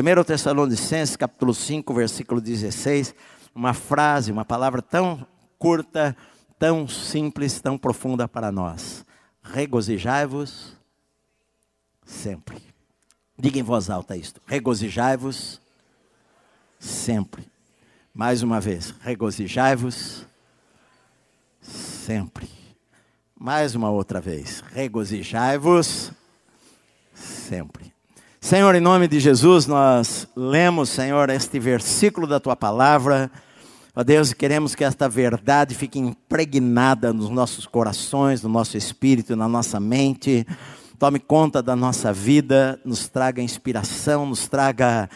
[0.00, 3.14] 1 Tessalonicenses, capítulo 5, versículo 16,
[3.54, 5.26] uma frase, uma palavra tão
[5.58, 6.16] curta,
[6.58, 9.04] tão simples, tão profunda para nós.
[9.42, 10.76] Regozijai-vos
[12.04, 12.62] sempre.
[13.38, 14.40] Diga em voz alta isto.
[14.46, 15.60] Regozijai-vos
[16.78, 17.50] sempre.
[18.12, 20.26] Mais uma vez, regozijai-vos
[21.60, 22.48] sempre.
[23.38, 26.12] Mais uma outra vez, regozijai-vos
[27.14, 27.95] sempre.
[28.46, 33.28] Senhor, em nome de Jesus, nós lemos, Senhor, este versículo da tua palavra.
[33.92, 39.48] Ó Deus, queremos que esta verdade fique impregnada nos nossos corações, no nosso espírito, na
[39.48, 40.46] nossa mente.
[40.96, 45.10] Tome conta da nossa vida, nos traga inspiração, nos traga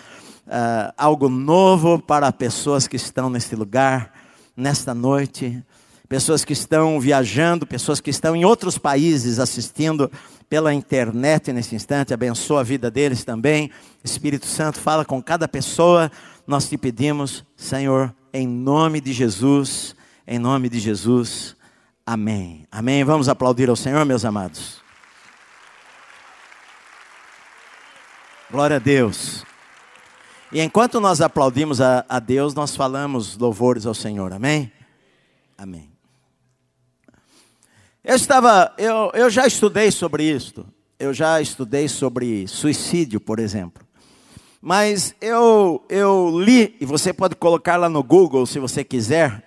[0.49, 4.13] uh, algo novo para pessoas que estão neste lugar,
[4.57, 5.63] nesta noite,
[6.11, 10.11] pessoas que estão viajando, pessoas que estão em outros países assistindo
[10.49, 13.71] pela internet nesse instante, abençoa a vida deles também.
[14.03, 16.11] Espírito Santo, fala com cada pessoa.
[16.49, 19.95] Nós te pedimos, Senhor, em nome de Jesus,
[20.27, 21.55] em nome de Jesus.
[22.05, 22.67] Amém.
[22.73, 23.05] Amém.
[23.05, 24.83] Vamos aplaudir ao Senhor, meus amados.
[28.51, 29.45] Glória a Deus.
[30.51, 34.33] E enquanto nós aplaudimos a, a Deus, nós falamos louvores ao Senhor.
[34.33, 34.73] Amém?
[35.57, 35.90] Amém.
[38.03, 40.67] Eu estava, eu, eu já estudei sobre isto.
[40.99, 43.85] Eu já estudei sobre suicídio, por exemplo.
[44.61, 49.45] Mas eu, eu li, e você pode colocar lá no Google se você quiser,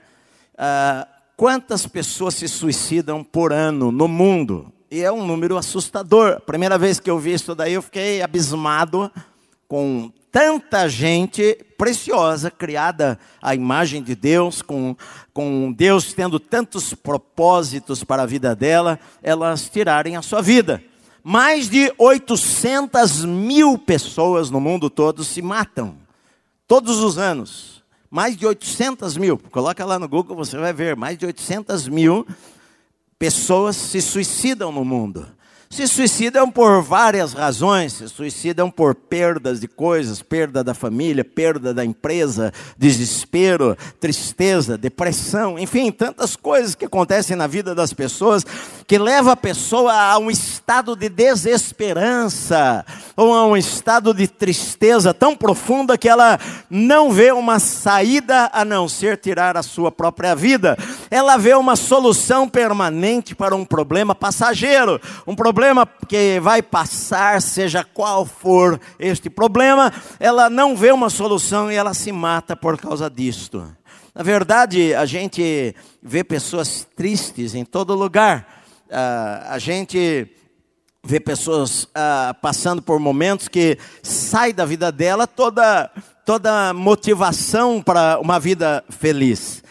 [0.53, 4.71] uh, quantas pessoas se suicidam por ano no mundo.
[4.89, 6.33] E é um número assustador.
[6.33, 9.11] A primeira vez que eu vi isso daí, eu fiquei abismado
[9.73, 14.95] com tanta gente preciosa, criada à imagem de Deus, com,
[15.33, 20.79] com Deus tendo tantos propósitos para a vida dela, elas tirarem a sua vida.
[21.23, 25.97] Mais de 800 mil pessoas no mundo todo se matam,
[26.67, 27.83] todos os anos.
[28.11, 32.27] Mais de 800 mil, coloca lá no Google, você vai ver, mais de 800 mil
[33.17, 35.27] pessoas se suicidam no mundo.
[35.73, 41.73] Se suicidam por várias razões, se suicidam por perdas de coisas, perda da família, perda
[41.73, 48.45] da empresa, desespero, tristeza, depressão, enfim, tantas coisas que acontecem na vida das pessoas
[48.85, 52.85] que leva a pessoa a um estado de desesperança
[53.17, 58.63] ou a um estado de tristeza tão profunda que ela não vê uma saída a
[58.63, 60.77] não ser tirar a sua própria vida.
[61.09, 67.41] Ela vê uma solução permanente para um problema passageiro, um problema problema que vai passar,
[67.41, 72.77] seja qual for este problema, ela não vê uma solução e ela se mata por
[72.77, 73.65] causa disto.
[74.13, 78.65] Na verdade, a gente vê pessoas tristes em todo lugar.
[78.89, 80.27] Uh, a gente
[81.01, 85.89] vê pessoas uh, passando por momentos que sai da vida dela toda
[86.25, 89.62] toda motivação para uma vida feliz.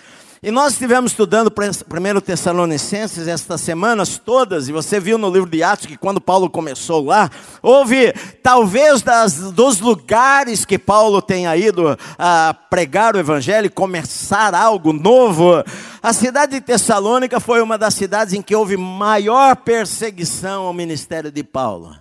[0.44, 5.62] E nós estivemos estudando 1 Tessalonicenses estas semanas todas, e você viu no livro de
[5.62, 7.30] Atos que quando Paulo começou lá,
[7.62, 14.92] houve talvez das, dos lugares que Paulo tenha ido a pregar o evangelho, começar algo
[14.92, 15.62] novo.
[16.02, 21.30] A cidade de Tessalônica foi uma das cidades em que houve maior perseguição ao ministério
[21.30, 21.94] de Paulo.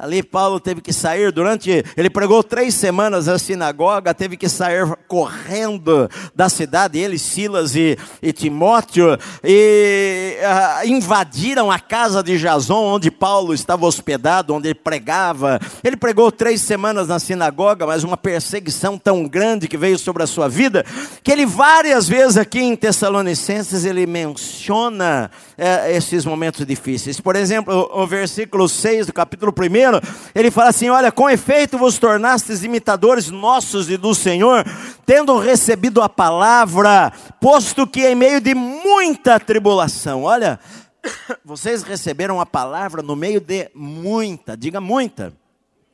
[0.00, 1.84] Ali Paulo teve que sair durante.
[1.94, 7.98] Ele pregou três semanas na sinagoga, teve que sair correndo da cidade, ele, Silas e,
[8.22, 14.74] e Timóteo, e uh, invadiram a casa de Jason, onde Paulo estava hospedado, onde ele
[14.74, 15.60] pregava.
[15.84, 20.26] Ele pregou três semanas na sinagoga, mas uma perseguição tão grande que veio sobre a
[20.26, 20.82] sua vida,
[21.22, 27.20] que ele várias vezes aqui em Tessalonicenses ele menciona uh, esses momentos difíceis.
[27.20, 29.89] Por exemplo, o, o versículo 6 do capítulo 1
[30.34, 34.64] ele fala assim: Olha, com efeito vos tornastes imitadores nossos e do Senhor,
[35.06, 40.60] tendo recebido a palavra, posto que em meio de muita tribulação, olha,
[41.44, 45.39] vocês receberam a palavra no meio de muita, diga muita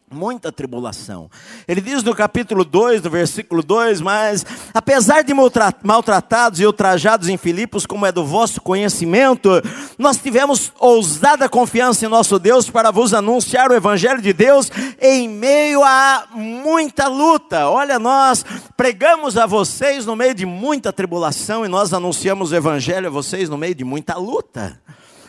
[0.08, 1.28] muita tribulação.
[1.66, 5.34] Ele diz no capítulo 2, no versículo 2, mas apesar de
[5.82, 9.50] maltratados e ultrajados em Filipos, como é do vosso conhecimento,
[9.98, 14.70] nós tivemos ousada confiança em nosso Deus para vos anunciar o evangelho de Deus
[15.00, 17.68] em meio a muita luta.
[17.68, 18.44] Olha, nós
[18.76, 23.48] pregamos a vocês no meio de muita tribulação e nós anunciamos o evangelho a vocês
[23.48, 24.80] no meio de muita luta.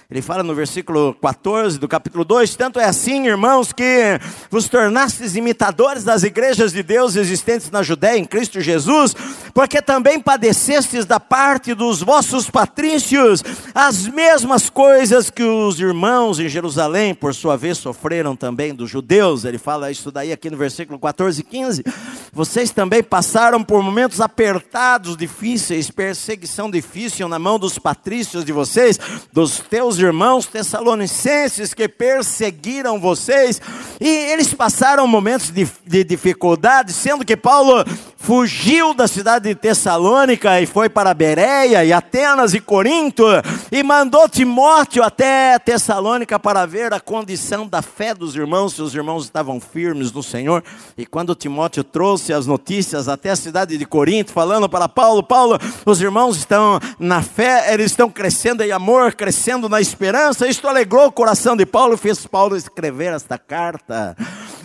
[0.09, 4.17] Ele fala no versículo 14 do capítulo 2: Tanto é assim, irmãos, que
[4.49, 9.13] vos tornastes imitadores das igrejas de Deus existentes na Judéia em Cristo Jesus,
[9.57, 13.43] porque também padecestes da parte dos vossos patrícios
[13.73, 19.45] as mesmas coisas que os irmãos em Jerusalém, por sua vez, sofreram também dos judeus.
[19.45, 21.83] Ele fala isso daí aqui no versículo 14 e 15.
[22.31, 28.99] Vocês também passaram por momentos apertados, difíceis, perseguição difícil na mão dos patrícios de vocês,
[29.33, 33.59] dos teus irmãos tessalonicenses que perseguiram vocês,
[33.99, 37.83] e eles passaram momentos de, de dificuldade, sendo que Paulo
[38.17, 43.23] fugiu da cidade de Tessalônica e foi para Bereia e Atenas e Corinto
[43.71, 48.93] e mandou Timóteo até Tessalônica para ver a condição da fé dos irmãos, se os
[48.93, 50.61] irmãos estavam firmes no Senhor.
[50.97, 55.57] E quando Timóteo trouxe as notícias até a cidade de Corinto, falando para Paulo: Paulo,
[55.85, 60.45] os irmãos estão na fé, eles estão crescendo em amor, crescendo na esperança.
[60.45, 64.13] Isto alegrou o coração de Paulo e fez Paulo escrever esta carta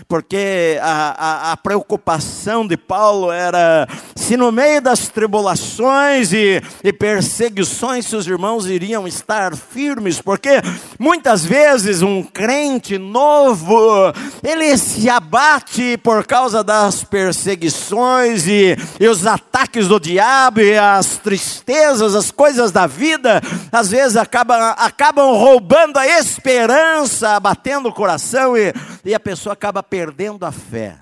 [0.08, 6.92] porque a, a, a, preocupação de Paulo era se no meio das tribulações e, e
[6.92, 10.60] perseguições, seus irmãos iriam estar firmes, porque
[10.98, 14.12] muitas vezes um crente novo,
[14.42, 21.16] ele se abate por causa das perseguições e, e os ataques do diabo e as
[21.18, 23.40] tristezas, as coisas da vida,
[23.70, 28.72] às vezes acabam, acabam roubando a esperança, abatendo o coração e,
[29.04, 30.96] e a pessoa acaba perdendo a fé.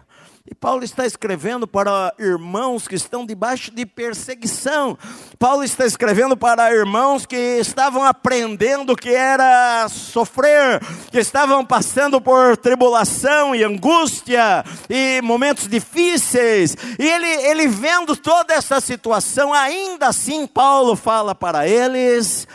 [0.45, 4.99] E Paulo está escrevendo para irmãos que estão debaixo de perseguição.
[5.39, 10.81] Paulo está escrevendo para irmãos que estavam aprendendo que era sofrer,
[11.13, 16.77] que estavam passando por tribulação e angústia e momentos difíceis.
[16.99, 22.49] E ele, ele vendo toda essa situação, ainda assim Paulo fala para eles: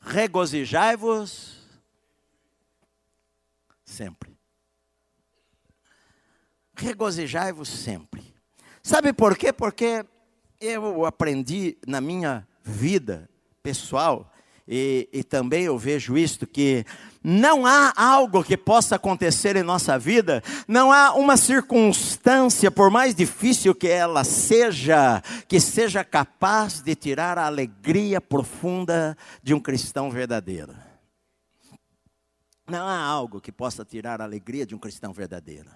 [0.00, 1.54] regozijai-vos
[3.84, 4.25] sempre
[6.76, 8.34] regozijai-vos sempre.
[8.82, 9.52] Sabe por quê?
[9.52, 10.04] Porque
[10.60, 13.28] eu aprendi na minha vida
[13.62, 14.32] pessoal,
[14.68, 16.84] e, e, também eu vejo isto, que
[17.22, 23.14] não há algo que possa acontecer em nossa vida, não há uma circunstância, por mais
[23.14, 30.10] difícil que ela seja, que seja capaz de tirar a alegria profunda de um cristão
[30.10, 30.74] verdadeiro.
[32.68, 35.70] Não há algo que possa tirar a alegria de um cristão verdadeiro.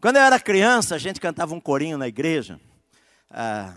[0.00, 2.58] Quando eu era criança, a gente cantava um corinho na igreja.
[3.30, 3.74] Ah,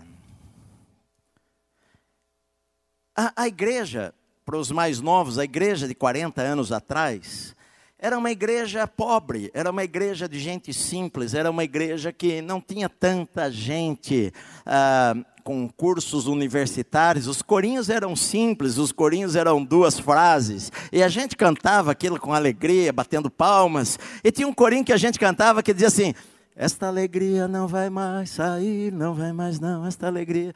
[3.14, 7.54] a, a igreja, para os mais novos, a igreja de 40 anos atrás,
[7.98, 12.58] era uma igreja pobre, era uma igreja de gente simples, era uma igreja que não
[12.58, 14.32] tinha tanta gente
[14.64, 15.14] ah,
[15.44, 17.26] com cursos universitários.
[17.26, 20.72] Os corinhos eram simples, os corinhos eram duas frases.
[20.90, 23.98] E a gente cantava aquilo com alegria, batendo palmas.
[24.24, 26.14] E tinha um corinho que a gente cantava que dizia assim:
[26.56, 30.54] Esta alegria não vai mais sair, não vai mais não, esta alegria.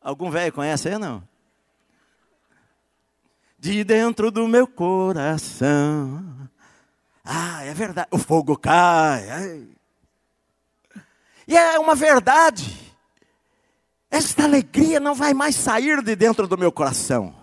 [0.00, 1.22] Algum velho conhece aí não?
[3.56, 6.50] De dentro do meu coração.
[7.24, 8.08] Ah, é verdade.
[8.10, 9.30] O fogo cai.
[9.30, 9.68] Ai.
[11.46, 12.91] E é uma verdade.
[14.12, 17.34] Esta alegria não vai mais sair de dentro do meu coração.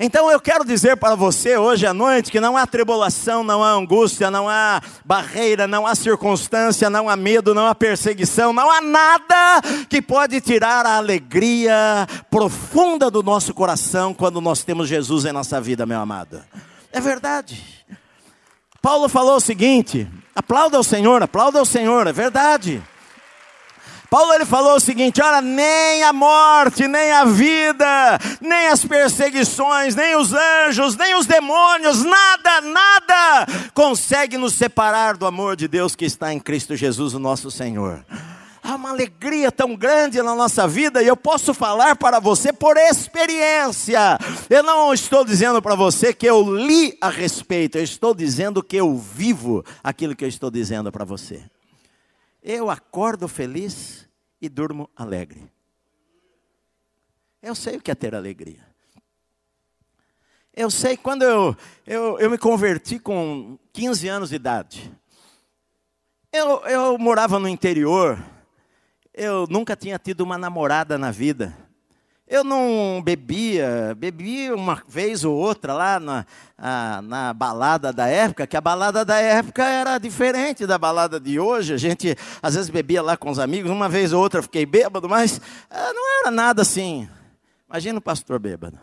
[0.00, 3.70] Então eu quero dizer para você hoje à noite que não há tribulação, não há
[3.70, 8.80] angústia, não há barreira, não há circunstância, não há medo, não há perseguição, não há
[8.80, 15.30] nada que pode tirar a alegria profunda do nosso coração quando nós temos Jesus em
[15.30, 16.42] nossa vida, meu amado.
[16.90, 17.62] É verdade.
[18.82, 22.82] Paulo falou o seguinte: aplauda o Senhor, aplauda o Senhor, é verdade.
[24.12, 27.86] Paulo ele falou o seguinte: olha, nem a morte, nem a vida,
[28.42, 35.24] nem as perseguições, nem os anjos, nem os demônios, nada, nada consegue nos separar do
[35.24, 38.04] amor de Deus que está em Cristo Jesus, o nosso Senhor.
[38.62, 42.76] Há uma alegria tão grande na nossa vida e eu posso falar para você por
[42.76, 44.18] experiência.
[44.50, 48.76] Eu não estou dizendo para você que eu li a respeito, eu estou dizendo que
[48.76, 51.42] eu vivo aquilo que eu estou dizendo para você.
[52.44, 54.01] Eu acordo feliz
[54.42, 55.48] e durmo alegre.
[57.40, 58.66] Eu sei o que é ter alegria.
[60.52, 61.56] Eu sei quando eu,
[61.86, 64.92] eu, eu me converti com 15 anos de idade.
[66.32, 68.22] Eu, eu morava no interior.
[69.14, 71.56] Eu nunca tinha tido uma namorada na vida.
[72.32, 76.24] Eu não bebia, bebi uma vez ou outra lá na,
[76.56, 81.38] a, na balada da época, que a balada da época era diferente da balada de
[81.38, 81.74] hoje.
[81.74, 85.10] A gente às vezes bebia lá com os amigos, uma vez ou outra fiquei bêbado,
[85.10, 87.06] mas ah, não era nada assim.
[87.68, 88.80] Imagina o pastor bêbado.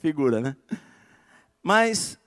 [0.00, 0.56] figura, né?
[1.62, 2.18] Mas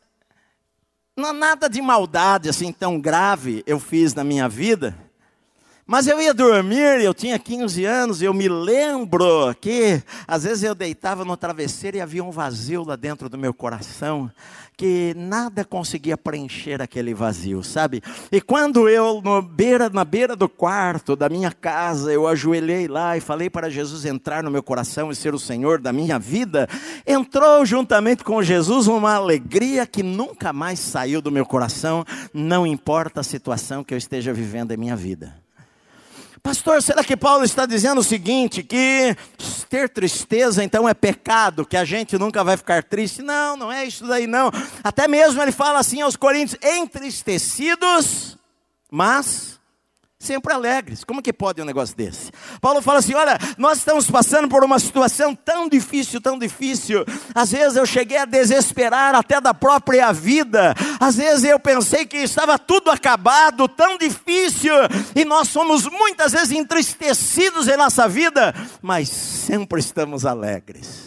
[1.18, 5.05] não nada de maldade assim tão grave eu fiz na minha vida.
[5.88, 10.74] Mas eu ia dormir, eu tinha 15 anos, eu me lembro que às vezes eu
[10.74, 14.32] deitava no travesseiro e havia um vazio lá dentro do meu coração
[14.76, 18.02] que nada conseguia preencher aquele vazio, sabe?
[18.32, 23.22] E quando eu, beira, na beira do quarto da minha casa, eu ajoelhei lá e
[23.22, 26.68] falei para Jesus entrar no meu coração e ser o Senhor da minha vida,
[27.06, 33.22] entrou juntamente com Jesus uma alegria que nunca mais saiu do meu coração, não importa
[33.22, 35.45] a situação que eu esteja vivendo em minha vida.
[36.46, 39.18] Pastor, será que Paulo está dizendo o seguinte: que
[39.68, 43.24] ter tristeza então é pecado, que a gente nunca vai ficar triste?
[43.24, 44.52] Não, não é isso daí não.
[44.84, 48.38] Até mesmo ele fala assim aos Coríntios: entristecidos,
[48.92, 49.60] mas
[50.26, 51.04] sempre alegres.
[51.04, 52.32] Como que pode um negócio desse?
[52.60, 57.06] Paulo fala assim: olha, nós estamos passando por uma situação tão difícil, tão difícil.
[57.34, 60.74] Às vezes eu cheguei a desesperar até da própria vida.
[61.00, 64.74] Às vezes eu pensei que estava tudo acabado, tão difícil.
[65.16, 71.05] E nós somos muitas vezes entristecidos em nossa vida, mas sempre estamos alegres.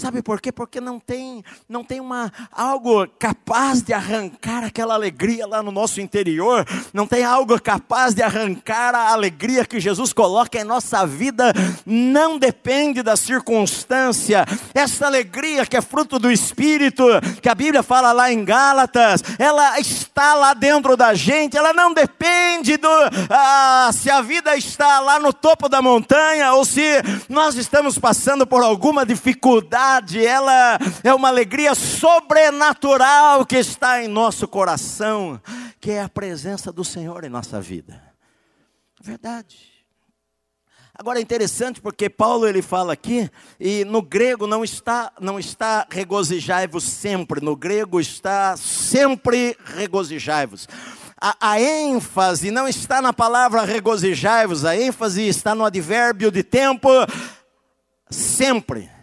[0.00, 0.50] Sabe por quê?
[0.50, 6.00] Porque não tem, não tem uma, algo capaz de arrancar aquela alegria lá no nosso
[6.00, 11.52] interior, não tem algo capaz de arrancar a alegria que Jesus coloca em nossa vida,
[11.84, 14.46] não depende da circunstância.
[14.74, 17.04] Essa alegria que é fruto do Espírito,
[17.42, 21.92] que a Bíblia fala lá em Gálatas, ela está lá dentro da gente, ela não
[21.92, 22.88] depende do
[23.28, 28.46] ah, se a vida está lá no topo da montanha ou se nós estamos passando
[28.46, 35.40] por alguma dificuldade verdade, ela é uma alegria sobrenatural que está em nosso coração,
[35.80, 38.00] que é a presença do Senhor em nossa vida.
[39.02, 39.58] Verdade.
[40.96, 43.28] Agora é interessante porque Paulo ele fala aqui
[43.58, 50.68] e no grego não está não está regozijai-vos sempre, no grego está sempre regozijai-vos.
[51.20, 56.88] A, a, ênfase não está na palavra regozijai-vos, a ênfase está no advérbio de tempo
[58.10, 58.99] sempre.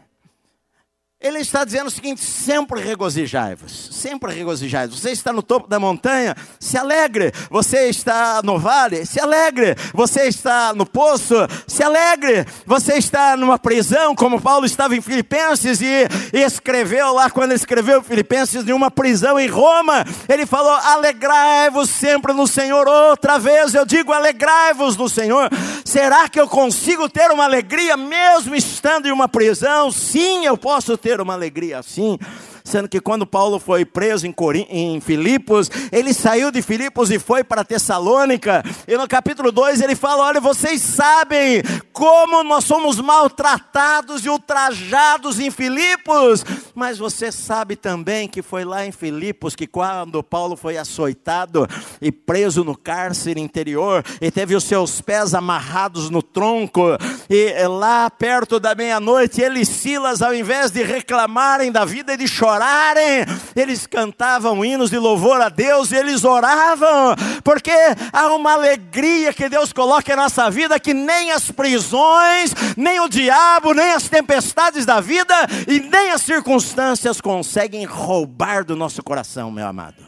[1.19, 4.99] Ele está dizendo o seguinte: sempre regozijai-vos, sempre regozijai-vos.
[4.99, 7.33] Você está no topo da montanha, se alegre.
[7.49, 9.75] Você está no vale, se alegre.
[9.95, 11.33] Você está no poço,
[11.65, 12.45] se alegre.
[12.67, 18.63] Você está numa prisão, como Paulo estava em Filipenses e, escreveu lá, quando escreveu Filipenses,
[18.63, 20.05] de uma prisão em Roma.
[20.29, 22.87] Ele falou: alegrai-vos sempre no Senhor.
[22.87, 25.49] Outra vez eu digo: alegrai-vos no Senhor.
[25.83, 29.91] Será que eu consigo ter uma alegria mesmo estando em uma prisão?
[29.91, 32.19] Sim, eu posso ter ter uma alegria assim
[32.67, 37.17] sendo que quando Paulo foi preso em, Corim, em Filipos, ele saiu de Filipos e
[37.17, 42.99] foi para Tessalônica, e no capítulo 2 ele fala: Olha, vocês sabem como nós somos
[42.99, 46.43] maltratados e ultrajados em Filipos,
[46.75, 51.67] mas você sabe também que foi lá em Filipos que quando Paulo foi açoitado
[52.01, 56.81] e preso no cárcere interior, e teve os seus pés amarrados no tronco,
[57.29, 62.17] e lá perto da meia-noite, ele e Silas, ao invés de reclamarem da vida e
[62.17, 67.71] de chorar, orarem, eles cantavam hinos de louvor a Deus e eles oravam, porque
[68.11, 73.07] há uma alegria que Deus coloca em nossa vida que nem as prisões, nem o
[73.07, 75.33] diabo, nem as tempestades da vida
[75.67, 80.03] e nem as circunstâncias conseguem roubar do nosso coração, meu amado.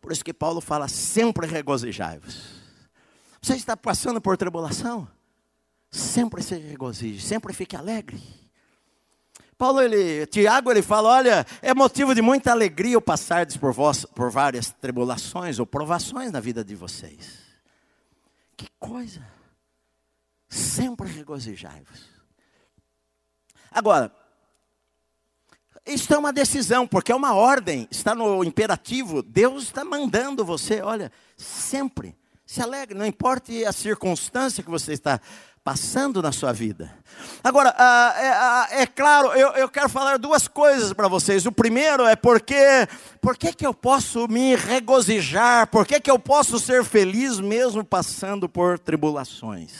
[0.00, 2.56] Por isso que Paulo fala: sempre regozijai-vos.
[3.42, 5.08] Você está passando por tribulação?
[5.90, 8.20] Sempre se regozije, sempre fique alegre.
[9.58, 14.04] Paulo, ele, Tiago, ele fala: olha, é motivo de muita alegria o passar por, vós,
[14.04, 17.38] por várias tribulações ou provações na vida de vocês.
[18.56, 19.26] Que coisa!
[20.48, 22.16] Sempre regozijai-vos.
[23.70, 24.12] Agora,
[25.86, 29.22] isso é uma decisão, porque é uma ordem, está no imperativo.
[29.22, 35.20] Deus está mandando você, olha, sempre se alegre, não importa a circunstância que você está
[35.66, 36.96] passando na sua vida.
[37.42, 41.44] Agora, ah, é, ah, é, claro, eu, eu, quero falar duas coisas para vocês.
[41.44, 42.54] O primeiro é porque,
[43.20, 45.66] por que, eu posso me regozijar?
[45.66, 49.72] Por que, que eu posso ser feliz mesmo passando por tribulações?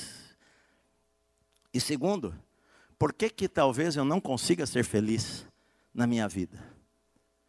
[1.73, 2.35] E segundo,
[2.99, 5.47] por que, que talvez eu não consiga ser feliz
[5.95, 6.59] na minha vida?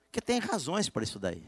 [0.06, 1.44] Porque tem razões para isso daí.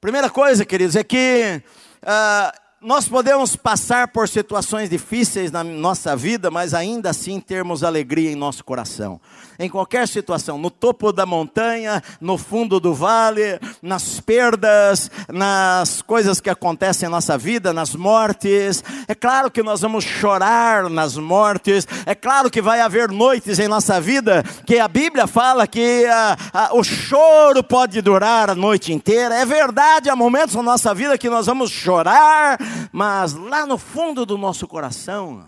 [0.00, 1.62] Primeira coisa, queridos, é que
[2.02, 8.30] uh, nós podemos passar por situações difíceis na nossa vida, mas ainda assim termos alegria
[8.30, 9.20] em nosso coração.
[9.62, 16.40] Em qualquer situação, no topo da montanha, no fundo do vale, nas perdas, nas coisas
[16.40, 18.82] que acontecem em nossa vida, nas mortes.
[19.06, 23.68] É claro que nós vamos chorar nas mortes, é claro que vai haver noites em
[23.68, 28.92] nossa vida que a Bíblia fala que a, a, o choro pode durar a noite
[28.92, 29.34] inteira.
[29.34, 32.58] É verdade, há momentos na nossa vida que nós vamos chorar,
[32.90, 35.44] mas lá no fundo do nosso coração,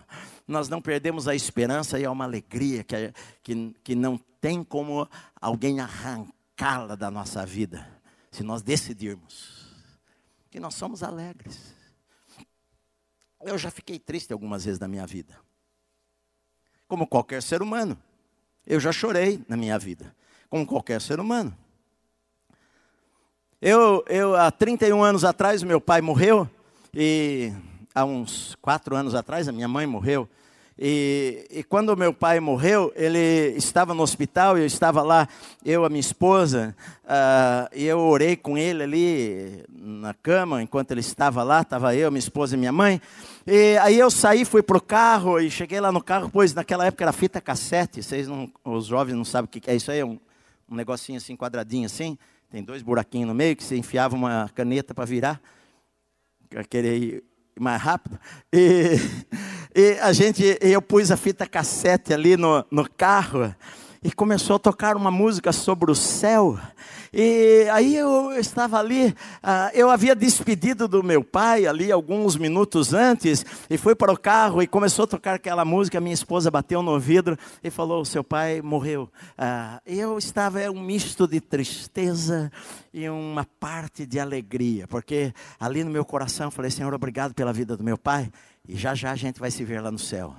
[0.46, 5.08] nós não perdemos a esperança e há uma alegria que, que, que não tem como
[5.40, 7.88] alguém arrancá-la da nossa vida,
[8.30, 9.64] se nós decidirmos
[10.50, 11.74] que nós somos alegres.
[13.40, 15.36] Eu já fiquei triste algumas vezes na minha vida,
[16.86, 17.98] como qualquer ser humano.
[18.66, 20.14] Eu já chorei na minha vida,
[20.48, 21.56] como qualquer ser humano.
[23.60, 26.48] Eu, eu há 31 anos atrás, meu pai morreu,
[26.94, 27.52] e
[27.94, 30.28] há uns quatro anos atrás, a minha mãe morreu.
[30.76, 35.28] E, e quando meu pai morreu, ele estava no hospital, eu estava lá,
[35.64, 36.74] eu, a minha esposa,
[37.04, 42.10] uh, e eu orei com ele ali na cama, enquanto ele estava lá, estava eu,
[42.10, 43.00] minha esposa e minha mãe.
[43.46, 46.86] E aí eu saí, fui para o carro e cheguei lá no carro, pois naquela
[46.86, 50.00] época era fita cassete, vocês não, os jovens não sabem o que é isso aí,
[50.00, 50.18] é um,
[50.68, 52.18] um negocinho assim, quadradinho assim,
[52.50, 55.40] tem dois buraquinhos no meio que você enfiava uma caneta para virar,
[56.72, 57.22] ir
[57.58, 58.18] mais rápido.
[58.52, 58.98] E,
[59.74, 63.54] e a gente, eu pus a fita cassete ali no, no carro
[64.02, 66.58] e começou a tocar uma música sobre o céu.
[67.16, 72.92] E aí eu estava ali, uh, eu havia despedido do meu pai ali alguns minutos
[72.92, 76.00] antes, e fui para o carro e começou a tocar aquela música.
[76.00, 79.08] Minha esposa bateu no vidro e falou: Seu pai morreu.
[79.38, 82.50] Uh, eu estava é um misto de tristeza
[82.92, 87.52] e uma parte de alegria, porque ali no meu coração eu falei: Senhor, obrigado pela
[87.52, 88.28] vida do meu pai,
[88.68, 90.34] e já já a gente vai se ver lá no céu.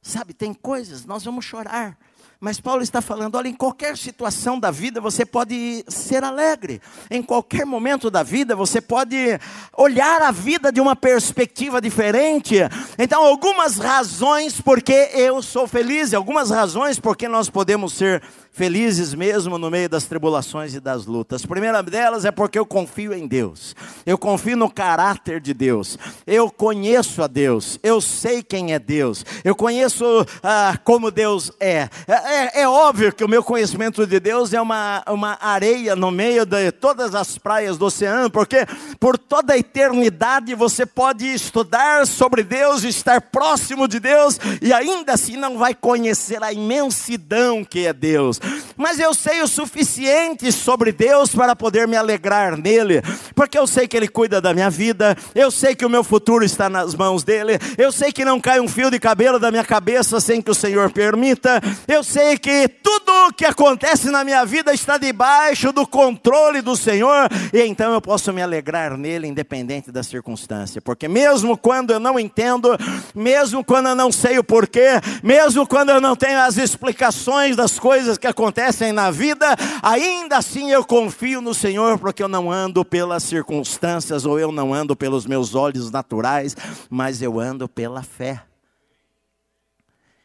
[0.00, 1.98] Sabe, tem coisas, nós vamos chorar.
[2.40, 6.80] Mas Paulo está falando: olha, em qualquer situação da vida você pode ser alegre,
[7.10, 9.38] em qualquer momento da vida você pode
[9.76, 12.56] olhar a vida de uma perspectiva diferente.
[12.98, 19.58] Então, algumas razões porque eu sou feliz, algumas razões porque nós podemos ser felizes mesmo
[19.58, 21.44] no meio das tribulações e das lutas.
[21.44, 25.98] A primeira delas é porque eu confio em Deus, eu confio no caráter de Deus,
[26.26, 30.04] eu conheço a Deus, eu sei quem é Deus, eu conheço
[30.42, 31.88] ah, como Deus é.
[32.06, 32.12] é.
[32.30, 32.68] É, é.
[32.68, 37.14] óbvio que o meu conhecimento de Deus é uma, uma areia no meio de todas
[37.14, 38.66] as praias do oceano, porque
[38.98, 45.12] por toda a eternidade você pode estudar sobre Deus, estar próximo de Deus e ainda
[45.12, 48.39] assim não vai conhecer a imensidão que é Deus
[48.76, 53.02] mas eu sei o suficiente sobre Deus para poder me alegrar nele,
[53.34, 56.44] porque eu sei que Ele cuida da minha vida, eu sei que o meu futuro
[56.44, 59.64] está nas mãos dele, eu sei que não cai um fio de cabelo da minha
[59.64, 64.44] cabeça sem que o Senhor permita, eu sei que tudo o que acontece na minha
[64.44, 69.90] vida está debaixo do controle do Senhor, e então eu posso me alegrar nele, independente
[69.90, 72.76] da circunstância, porque mesmo quando eu não entendo,
[73.14, 77.78] mesmo quando eu não sei o porquê, mesmo quando eu não tenho as explicações das
[77.78, 82.84] coisas que acontecem na vida, ainda assim eu confio no Senhor, porque eu não ando
[82.84, 86.54] pelas circunstâncias ou eu não ando pelos meus olhos naturais,
[86.90, 88.42] mas eu ando pela fé.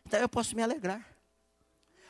[0.06, 1.02] Então eu posso me alegrar.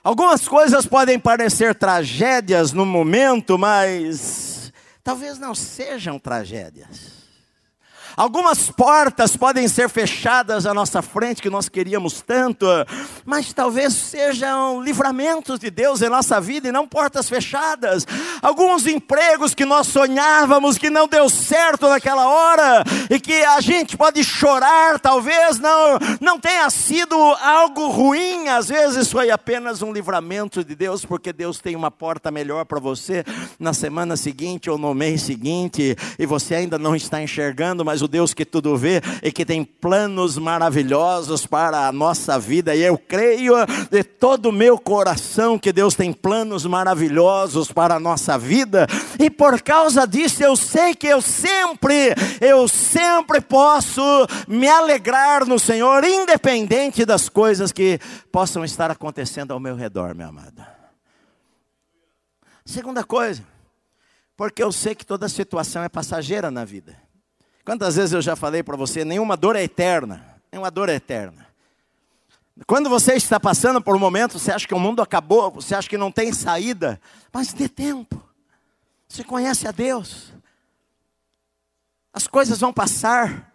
[0.03, 4.71] Algumas coisas podem parecer tragédias no momento, mas
[5.03, 7.14] talvez não sejam tragédias.
[8.17, 12.65] Algumas portas podem ser fechadas à nossa frente que nós queríamos tanto,
[13.25, 18.07] mas talvez sejam livramentos de Deus em nossa vida e não portas fechadas.
[18.41, 23.97] Alguns empregos que nós sonhávamos que não deu certo naquela hora e que a gente
[23.97, 30.63] pode chorar, talvez não não tenha sido algo ruim, às vezes foi apenas um livramento
[30.63, 33.23] de Deus, porque Deus tem uma porta melhor para você
[33.59, 38.07] na semana seguinte ou no mês seguinte e você ainda não está enxergando, mas o
[38.07, 42.75] Deus que tudo vê e que tem planos maravilhosos para a nossa vida.
[42.75, 43.53] E eu creio
[43.91, 48.87] de todo o meu coração que Deus tem planos maravilhosos para a nossa vida.
[49.19, 54.01] E por causa disso eu sei que eu sempre, eu sempre posso
[54.47, 57.99] me alegrar no Senhor, independente das coisas que
[58.31, 60.65] possam estar acontecendo ao meu redor, meu amado.
[62.65, 63.45] Segunda coisa,
[64.35, 67.04] porque eu sei que toda situação é passageira na vida.
[67.65, 71.47] Quantas vezes eu já falei para você, nenhuma dor é eterna, nenhuma dor é eterna.
[72.67, 75.89] Quando você está passando por um momento, você acha que o mundo acabou, você acha
[75.89, 77.01] que não tem saída,
[77.33, 78.23] mas dê tempo.
[79.09, 80.31] Você conhece a Deus.
[82.13, 83.51] As coisas vão passar.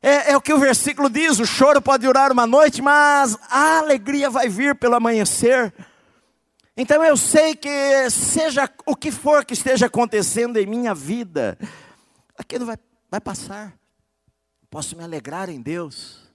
[0.00, 3.78] É, é, o que o versículo diz: o choro pode durar uma noite, mas a
[3.78, 5.74] alegria vai vir pelo amanhecer.
[6.76, 11.58] Então eu sei que, seja o que for que esteja acontecendo em minha vida,
[12.38, 12.78] aquilo vai,
[13.10, 13.78] vai passar.
[14.70, 16.27] Posso me alegrar em Deus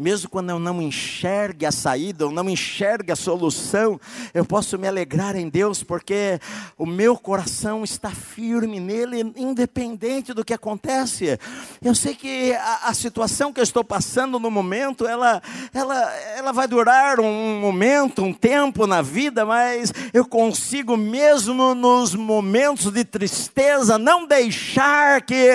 [0.00, 4.00] mesmo quando eu não enxergue a saída, ou não enxergue a solução,
[4.32, 6.40] eu posso me alegrar em Deus, porque
[6.78, 11.38] o meu coração está firme nele, independente do que acontece.
[11.82, 15.42] Eu sei que a, a situação que eu estou passando no momento, ela,
[15.74, 22.14] ela, ela vai durar um momento, um tempo na vida, mas eu consigo, mesmo nos
[22.14, 25.50] momentos de tristeza, não deixar que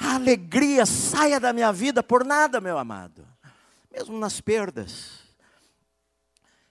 [0.00, 3.29] a alegria saia da minha vida por nada, meu amado
[3.90, 5.20] mesmo nas perdas.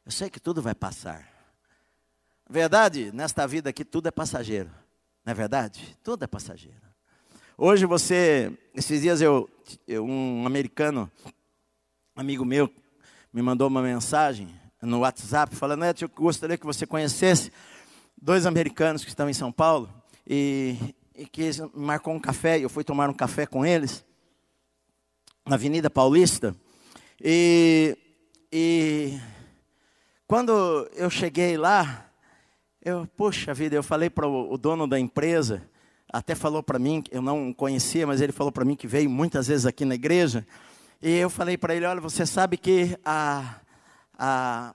[0.06, 1.28] Eu sei que tudo vai passar.
[2.50, 4.72] Verdade, nesta vida aqui tudo é passageiro.
[5.26, 5.98] Não é verdade?
[6.04, 6.82] Tudo é passageiro.
[7.58, 9.50] Hoje você, esses dias eu,
[9.86, 11.12] eu um americano,
[12.16, 12.74] amigo meu,
[13.34, 14.50] me mandou uma mensagem
[14.82, 17.52] no WhatsApp falando, Neto, eu gostaria que você conhecesse
[18.20, 19.94] dois americanos que estão em São Paulo
[20.26, 24.06] e, e que marcou um café, eu fui tomar um café com eles
[25.46, 26.56] na Avenida Paulista.
[27.22, 27.98] E,
[28.52, 29.20] e
[30.26, 32.10] quando eu cheguei lá,
[32.84, 35.62] eu, puxa vida, eu falei para o, o dono da empresa,
[36.12, 39.48] até falou para mim, eu não conhecia, mas ele falou para mim que veio muitas
[39.48, 40.48] vezes aqui na igreja.
[41.02, 43.60] E eu falei para ele: olha, você sabe que a,
[44.18, 44.74] a,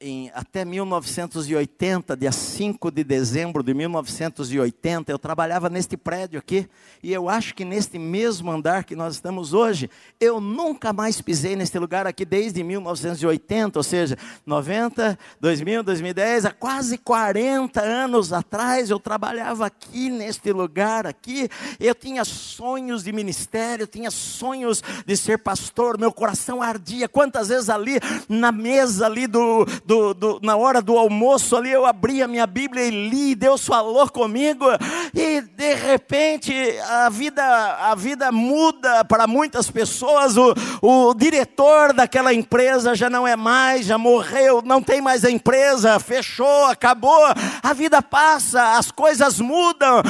[0.00, 6.66] em, até 1980, dia 5 de dezembro de 1980, eu trabalhava neste prédio aqui,
[7.02, 11.54] e eu acho que neste mesmo andar que nós estamos hoje, eu nunca mais pisei
[11.54, 18.88] neste lugar aqui desde 1980, ou seja, 90, 2000, 2010, há quase 40 anos atrás,
[18.88, 21.46] eu trabalhava aqui neste lugar aqui,
[21.78, 27.68] eu tinha sonhos de ministério, tinha sonhos de ser pastor, meu coração ardia, quantas vezes
[27.68, 32.28] ali na mesa ali do do, do, na hora do almoço ali, eu abri a
[32.28, 34.64] minha Bíblia e li, Deus falou comigo,
[35.12, 36.54] e de repente
[36.88, 40.36] a vida, a vida muda para muitas pessoas.
[40.36, 45.30] O, o diretor daquela empresa já não é mais, já morreu, não tem mais a
[45.30, 47.26] empresa, fechou, acabou.
[47.60, 50.04] A vida passa, as coisas mudam.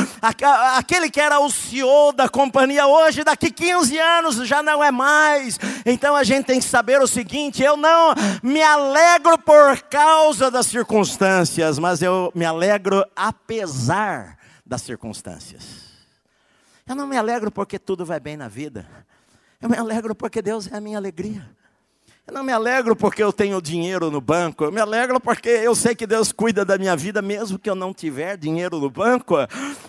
[0.77, 5.59] Aquele que era o CEO da companhia hoje, daqui 15 anos, já não é mais.
[5.87, 8.13] Então a gente tem que saber o seguinte: eu não
[8.43, 15.63] me alegro por por causa das circunstâncias, mas eu me alegro apesar das circunstâncias.
[16.85, 18.85] Eu não me alegro porque tudo vai bem na vida.
[19.61, 21.49] Eu me alegro porque Deus é a minha alegria.
[22.31, 25.75] Eu não me alegro porque eu tenho dinheiro no banco, eu me alegro porque eu
[25.75, 29.35] sei que Deus cuida da minha vida, mesmo que eu não tiver dinheiro no banco.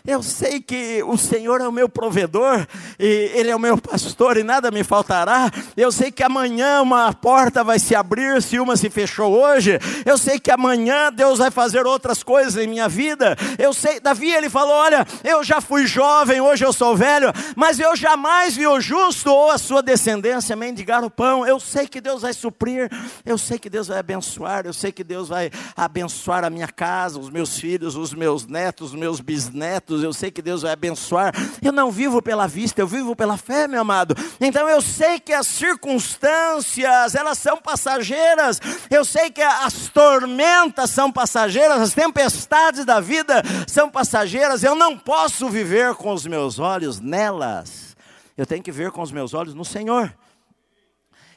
[0.04, 2.66] Eu sei que o Senhor é o meu provedor,
[3.00, 5.52] e Ele é o meu pastor e nada me faltará.
[5.78, 9.78] Eu sei que amanhã uma porta vai se abrir se uma se fechou hoje.
[10.04, 13.38] Eu sei que amanhã Deus vai fazer outras coisas em minha vida.
[13.60, 17.80] Eu sei, Davi ele falou: Olha, eu já fui jovem, hoje eu sou velho, mas
[17.80, 21.46] eu jamais vi o justo ou a sua descendência mendigar o pão.
[21.46, 22.90] Eu sei que Deus vai vai suprir,
[23.26, 27.20] eu sei que Deus vai abençoar, eu sei que Deus vai abençoar a minha casa,
[27.20, 31.34] os meus filhos, os meus netos, os meus bisnetos, eu sei que Deus vai abençoar.
[31.62, 34.16] Eu não vivo pela vista, eu vivo pela fé, meu amado.
[34.40, 41.12] Então eu sei que as circunstâncias, elas são passageiras, eu sei que as tormentas são
[41.12, 47.00] passageiras, as tempestades da vida são passageiras, eu não posso viver com os meus olhos
[47.00, 47.96] nelas.
[48.38, 50.14] Eu tenho que ver com os meus olhos no Senhor.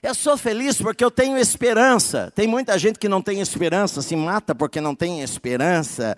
[0.05, 2.31] Eu sou feliz porque eu tenho esperança.
[2.35, 6.15] Tem muita gente que não tem esperança, se mata porque não tem esperança.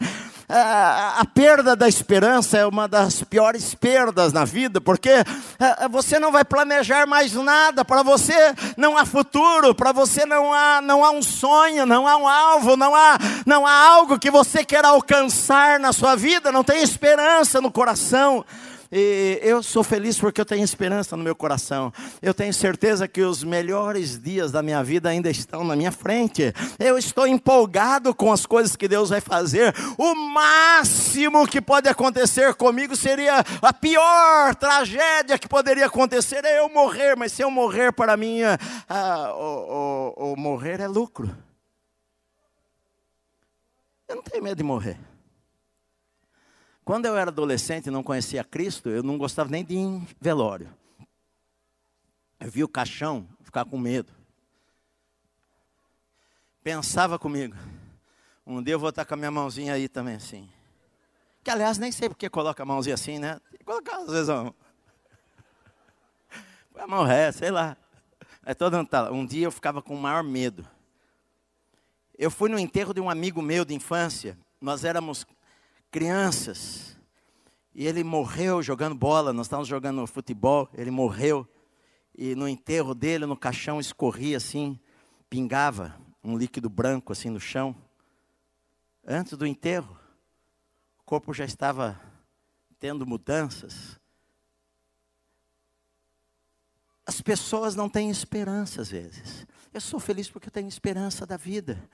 [0.49, 5.12] A, perda da esperança é uma das piores perdas na vida, porque
[5.88, 8.35] você não vai planejar mais nada, para você
[8.77, 12.77] não há futuro, para você não há, não há um sonho, não há um alvo,
[12.77, 17.61] não há, não há algo que você queira alcançar na sua vida, não tem esperança
[17.61, 18.44] no coração.
[18.90, 21.92] E eu sou feliz porque eu tenho esperança no meu coração.
[22.22, 26.53] Eu tenho certeza que os melhores dias da minha vida ainda estão na minha frente.
[26.79, 29.75] Eu estou empolgado com as coisas que Deus vai fazer.
[29.99, 36.68] O máximo que pode acontecer comigo seria a pior tragédia que poderia acontecer é eu
[36.68, 37.16] morrer.
[37.16, 38.40] Mas se eu morrer para mim,
[38.88, 41.35] ah, o, o, o morrer é lucro.
[44.09, 44.96] Eu não tenho medo de morrer.
[46.87, 50.07] Quando eu era adolescente e não conhecia Cristo, eu não gostava nem de ir em
[50.20, 50.72] velório.
[52.38, 54.12] Eu via o caixão, ficar com medo.
[56.62, 57.57] Pensava comigo,
[58.46, 60.49] um dia eu vou estar com a minha mãozinha aí também assim.
[61.42, 63.40] Que aliás nem sei porque coloca a mãozinha assim, né?
[63.64, 64.55] Colocar às vezes a
[66.72, 67.77] vai morrer, sei lá.
[68.44, 68.77] É todo
[69.11, 70.64] um dia eu ficava com o maior medo.
[72.16, 74.38] Eu fui no enterro de um amigo meu de infância.
[74.61, 75.27] Nós éramos
[75.90, 76.96] crianças.
[77.75, 79.33] E ele morreu jogando bola.
[79.33, 80.68] Nós estávamos jogando futebol.
[80.75, 81.46] Ele morreu.
[82.16, 84.81] E no enterro dele, no caixão, escorria assim,
[85.29, 87.77] pingava um líquido branco assim no chão.
[89.07, 89.99] Antes do enterro,
[90.99, 92.01] o corpo já estava
[92.79, 94.01] tendo mudanças.
[97.07, 99.46] As pessoas não têm esperança às vezes.
[99.72, 101.88] Eu sou feliz porque eu tenho esperança da vida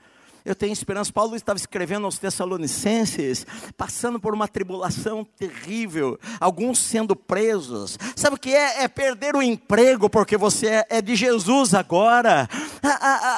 [0.45, 1.11] eu tenho esperança.
[1.11, 3.45] Paulo estava escrevendo aos Tessalonicenses,
[3.77, 7.97] passando por uma tribulação terrível, alguns sendo presos.
[8.15, 8.83] Sabe o que é?
[8.83, 12.47] É perder o emprego porque você é, de Jesus agora.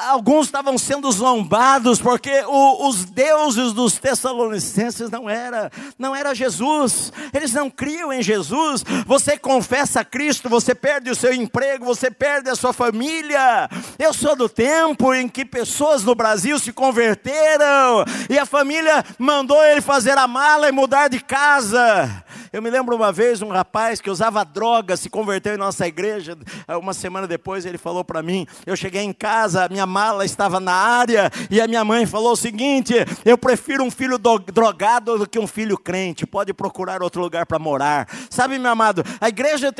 [0.08, 7.12] Alguns estavam sendo zombados porque o, os deuses dos Tessalonicenses não era, não era Jesus.
[7.32, 8.84] Eles não criam em Jesus.
[9.06, 13.68] Você confessa a Cristo, você perde o seu emprego, você perde a sua família.
[13.98, 19.62] Eu sou do tempo em que pessoas no Brasil se converteram, e a família mandou
[19.64, 22.24] ele fazer a mala e mudar de casa.
[22.52, 26.38] Eu me lembro uma vez um rapaz que usava droga, se converteu em nossa igreja.
[26.80, 29.35] Uma semana depois ele falou para mim: Eu cheguei em casa,
[29.70, 32.94] minha mala estava na área, e a minha mãe falou o seguinte:
[33.24, 36.26] Eu prefiro um filho drogado do que um filho crente.
[36.26, 38.08] Pode procurar outro lugar para morar.
[38.30, 39.72] Sabe, meu amado, a igreja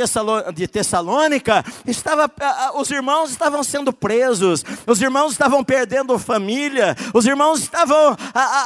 [0.55, 2.31] de Tessalônica estava,
[2.75, 8.17] os irmãos estavam sendo presos, os irmãos estavam perdendo família, os irmãos estavam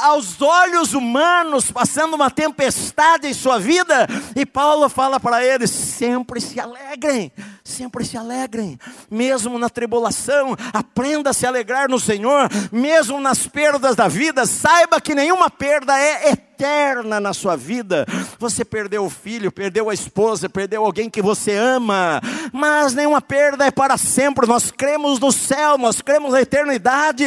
[0.03, 6.41] aos olhos humanos passando uma tempestade em sua vida e Paulo fala para eles: sempre
[6.41, 7.31] se alegrem,
[7.63, 13.95] sempre se alegrem, mesmo na tribulação, aprenda a se alegrar no Senhor, mesmo nas perdas
[13.95, 18.05] da vida, saiba que nenhuma perda é eterna na sua vida.
[18.37, 22.21] Você perdeu o filho, perdeu a esposa, perdeu alguém que você ama,
[22.53, 24.47] mas nenhuma perda é para sempre.
[24.47, 27.25] Nós cremos no céu, nós cremos na eternidade.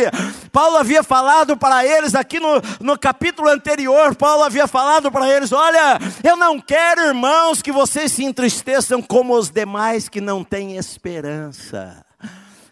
[0.53, 5.51] Paulo havia falado para eles aqui no, no capítulo anterior, Paulo havia falado para eles:
[5.51, 10.77] Olha, eu não quero, irmãos, que vocês se entristeçam como os demais que não têm
[10.77, 12.05] esperança.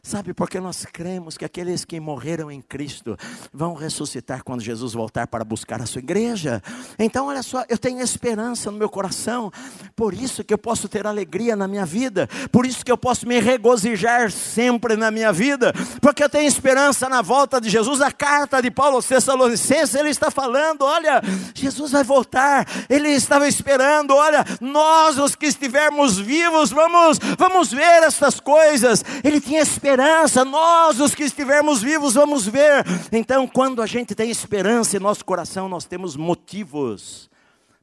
[0.04, 3.16] Sabe, porque nós cremos que aqueles que morreram em Cristo
[3.52, 6.60] vão ressuscitar quando Jesus voltar para buscar a sua igreja.
[6.98, 9.52] Então, olha só, eu tenho esperança no meu coração,
[9.94, 13.28] por isso que eu posso ter alegria na minha vida, por isso que eu posso
[13.28, 18.00] me regozijar sempre na minha vida, porque eu tenho esperança na volta de Jesus.
[18.00, 21.22] A carta de Paulo aos Tessalonicenses, ele está falando: olha,
[21.54, 28.02] Jesus vai voltar, ele estava esperando, olha, nós os que estivermos vivos, vamos, vamos ver
[28.02, 29.04] essas coisas.
[29.22, 32.82] Ele tinha esperança esperança, nós, os que estivermos vivos, vamos ver.
[33.12, 37.30] Então, quando a gente tem esperança em nosso coração, nós temos motivos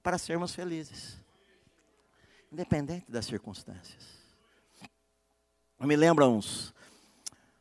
[0.02, 1.20] para sermos felizes,
[2.52, 4.20] independente das circunstâncias.
[5.80, 6.74] Eu me lembro uns,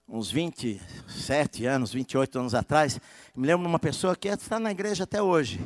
[0.09, 2.99] uns 27 anos, 28 anos atrás,
[3.37, 5.61] me lembro de uma pessoa que está na igreja até hoje.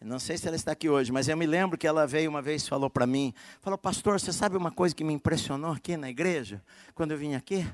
[0.00, 2.42] Não sei se ela está aqui hoje, mas eu me lembro que ela veio uma
[2.42, 5.96] vez e falou para mim, falou, pastor, você sabe uma coisa que me impressionou aqui
[5.96, 6.60] na igreja,
[6.94, 7.64] quando eu vim aqui?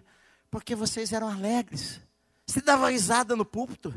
[0.51, 2.01] Porque vocês eram alegres.
[2.47, 3.95] Você dava risada no púlpito.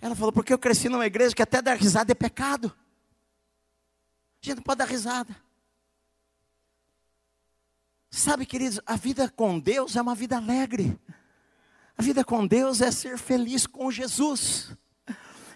[0.00, 2.74] Ela falou, porque eu cresci numa igreja que até dar risada é pecado.
[4.42, 5.34] A gente não pode dar risada.
[8.10, 10.98] Sabe, queridos, a vida com Deus é uma vida alegre.
[11.98, 14.70] A vida com Deus é ser feliz com Jesus.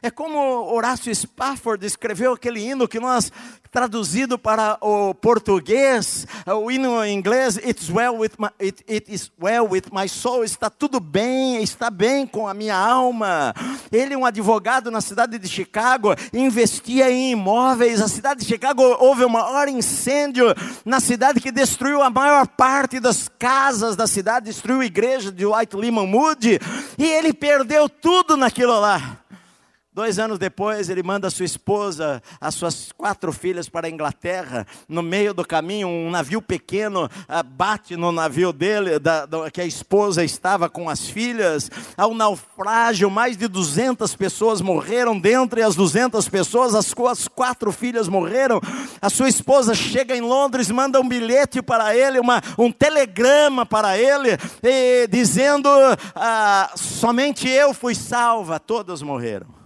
[0.02, 0.38] É como
[0.72, 3.30] Horácio Spafford escreveu aquele hino que nós,
[3.70, 9.30] traduzido para o português, o hino em inglês, It's well with my, it, it is
[9.40, 13.54] well with my soul, está tudo bem, está bem com a minha alma.
[13.92, 18.00] Ele, um advogado na cidade de Chicago, investia em imóveis.
[18.00, 20.46] A cidade de Chicago houve o maior incêndio
[20.84, 25.44] na cidade que destruiu a maior parte das casas da cidade, destruiu a igreja de
[25.44, 26.58] White Lehman Moody,
[26.96, 29.18] e ele perdeu tudo naquilo lá.
[29.92, 34.64] Dois anos depois, ele manda sua esposa, as suas quatro filhas para a Inglaterra.
[34.88, 39.60] No meio do caminho, um navio pequeno ah, bate no navio dele, da, da, que
[39.60, 41.68] a esposa estava com as filhas.
[41.96, 45.18] Ao naufrágio, mais de 200 pessoas morreram.
[45.18, 48.60] Dentre as 200 pessoas, as, as quatro filhas morreram.
[49.02, 53.98] A sua esposa chega em Londres, manda um bilhete para ele, uma, um telegrama para
[53.98, 55.68] ele, e, dizendo:
[56.14, 59.59] ah, Somente eu fui salva, todas morreram.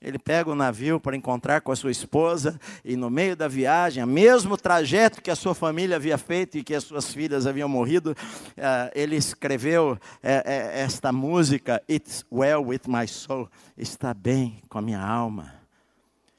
[0.00, 4.02] Ele pega o navio para encontrar com a sua esposa e no meio da viagem,
[4.02, 7.68] o mesmo trajeto que a sua família havia feito e que as suas filhas haviam
[7.68, 14.78] morrido, uh, ele escreveu uh, esta música, It's Well With My Soul, está bem com
[14.78, 15.52] a minha alma.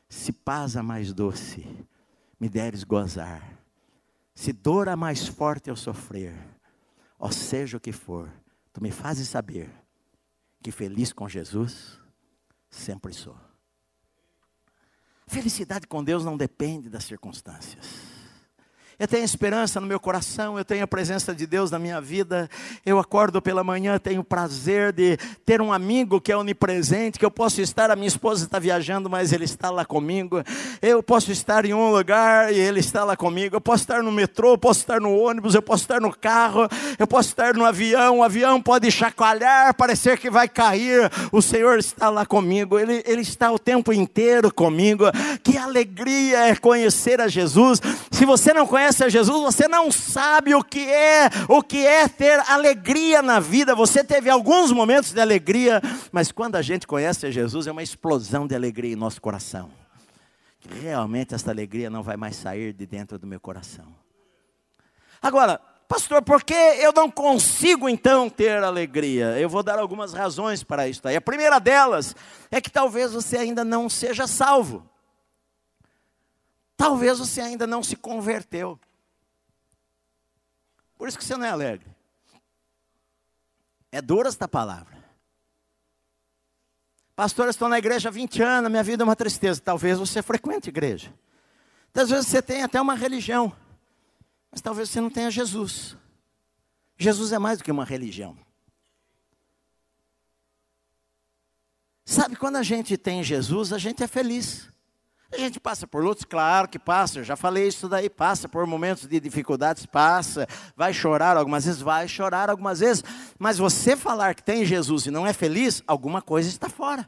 [0.07, 1.67] Se paz a mais doce,
[2.39, 3.43] me deres gozar.
[4.33, 6.33] Se dor a mais forte eu sofrer,
[7.19, 8.31] ó seja o que for,
[8.71, 9.69] tu me fazes saber
[10.63, 11.99] que feliz com Jesus
[12.69, 13.48] sempre sou.
[15.29, 18.08] Felicidade com Deus não depende das circunstâncias.
[18.99, 22.49] Eu tenho esperança no meu coração, eu tenho a presença de Deus na minha vida.
[22.85, 27.23] Eu acordo pela manhã, tenho o prazer de ter um amigo que é onipresente, que
[27.23, 30.43] eu posso estar, a minha esposa está viajando, mas ele está lá comigo.
[30.81, 33.55] Eu posso estar em um lugar e ele está lá comigo.
[33.55, 36.67] Eu posso estar no metrô, eu posso estar no ônibus, eu posso estar no carro,
[36.97, 38.17] eu posso estar no avião.
[38.17, 41.09] O avião pode chacoalhar, parecer que vai cair.
[41.31, 45.05] O Senhor está lá comigo, ele, ele está o tempo inteiro comigo.
[45.41, 47.81] Que alegria é conhecer a Jesus.
[48.11, 51.85] Se você não conhece, conhece a Jesus, você não sabe o que é, o que
[51.85, 53.75] é ter alegria na vida.
[53.75, 55.79] Você teve alguns momentos de alegria,
[56.11, 59.69] mas quando a gente conhece a Jesus, é uma explosão de alegria em nosso coração.
[60.81, 63.85] Realmente essa alegria não vai mais sair de dentro do meu coração.
[65.21, 69.39] Agora, pastor, por que eu não consigo então ter alegria?
[69.39, 71.15] Eu vou dar algumas razões para isso aí.
[71.15, 72.15] A primeira delas
[72.49, 74.83] é que talvez você ainda não seja salvo.
[76.79, 78.79] Talvez você ainda não se converteu.
[80.97, 81.85] Por isso que você não é alegre.
[83.91, 84.97] É dura esta palavra.
[87.17, 89.59] Pastor, eu estou na igreja há 20 anos, minha vida é uma tristeza.
[89.59, 91.13] Talvez você frequente igreja.
[91.93, 93.53] Às vezes você tem até uma religião,
[94.49, 95.97] mas talvez você não tenha Jesus.
[96.97, 98.37] Jesus é mais do que uma religião.
[102.05, 104.71] Sabe, quando a gente tem Jesus, a gente é feliz.
[105.31, 108.65] A gente passa por lutas, claro que passa, eu já falei isso daí, passa por
[108.65, 113.03] momentos de dificuldades, passa, vai chorar algumas vezes, vai chorar algumas vezes,
[113.37, 117.07] mas você falar que tem Jesus e não é feliz, alguma coisa está fora.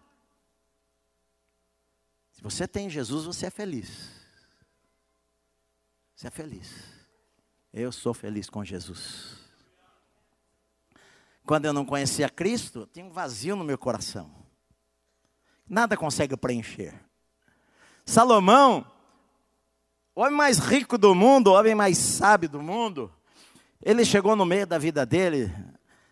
[2.32, 4.10] Se você tem Jesus, você é feliz.
[6.16, 6.72] Você é feliz.
[7.74, 9.38] Eu sou feliz com Jesus.
[11.44, 14.32] Quando eu não conhecia Cristo, tinha um vazio no meu coração.
[15.68, 16.94] Nada consegue preencher.
[18.06, 18.86] Salomão,
[20.16, 23.12] o homem mais rico do mundo, o homem mais sábio do mundo,
[23.82, 25.54] ele chegou no meio da vida dele,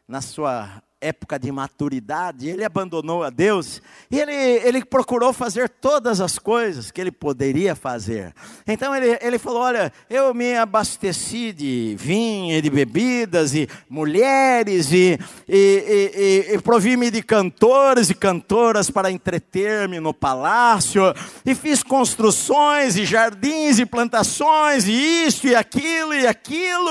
[0.08, 3.82] na sua época de maturidade, ele abandonou a Deus
[4.12, 8.34] e ele, ele procurou fazer todas as coisas que ele poderia fazer.
[8.68, 14.92] Então ele, ele falou: Olha, eu me abasteci de vinho e de bebidas e mulheres
[14.92, 21.14] e, e, e, e provi-me de cantores e cantoras para entreter-me no palácio
[21.46, 26.90] e fiz construções e jardins e plantações e isto e aquilo e aquilo.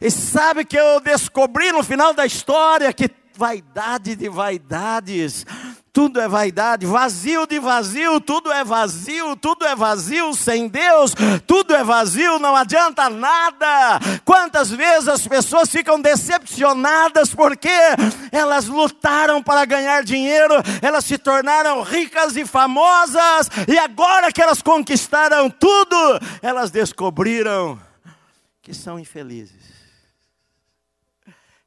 [0.00, 5.46] E sabe que eu descobri no final da história que vaidade de vaidades,
[5.92, 11.14] tudo é vaidade, vazio de vazio, tudo é vazio, tudo é vazio sem Deus,
[11.46, 14.00] tudo é vazio, não adianta nada.
[14.24, 17.70] Quantas vezes as pessoas ficam decepcionadas porque
[18.32, 24.60] elas lutaram para ganhar dinheiro, elas se tornaram ricas e famosas, e agora que elas
[24.60, 25.96] conquistaram tudo,
[26.42, 27.78] elas descobriram
[28.60, 29.57] que são infelizes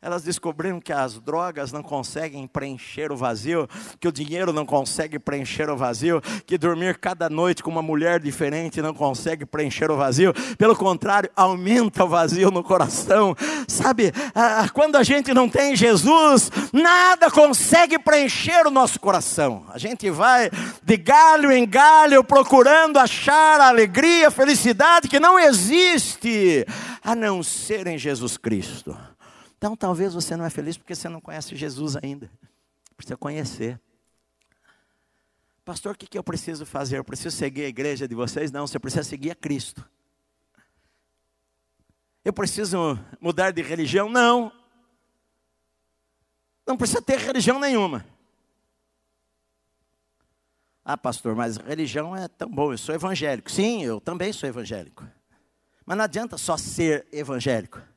[0.02, 5.20] elas descobriram que as drogas não conseguem preencher o vazio, que o dinheiro não consegue
[5.20, 9.98] preencher o vazio, que dormir cada noite com uma mulher diferente não consegue preencher o
[9.98, 13.36] vazio, pelo contrário, aumenta o vazio no coração.
[13.68, 14.12] Sabe,
[14.74, 19.66] quando a gente não tem Jesus, nada consegue preencher o nosso coração.
[19.72, 20.50] A gente vai
[20.84, 26.66] de galho em galho procurando achar a alegria, a felicidade que não existe
[27.04, 28.98] a não ser em Jesus Cristo.
[29.62, 32.32] Então talvez você não é feliz porque você não conhece Jesus ainda.
[32.98, 33.80] Precisa conhecer.
[35.64, 36.98] Pastor, o que, eu preciso fazer?
[36.98, 38.52] Eu preciso seguir a igreja de vocês?
[38.52, 39.88] Não, você precisa seguir a Cristo.
[42.26, 44.10] Eu preciso mudar de religião?
[44.10, 44.52] Não.
[46.66, 48.04] Não precisa ter religião nenhuma.
[50.84, 53.52] Ah, pastor, mas religião é tão bom, eu sou evangélico.
[53.52, 55.08] Sim, eu também sou evangélico.
[55.86, 57.91] Mas não adianta só ser evangélico.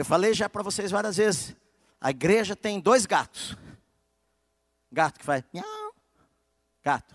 [0.00, 1.54] Eu falei já para vocês várias vezes.
[2.00, 3.54] A igreja tem dois gatos.
[4.90, 5.94] Gato que faz miau.
[6.82, 7.14] Gato.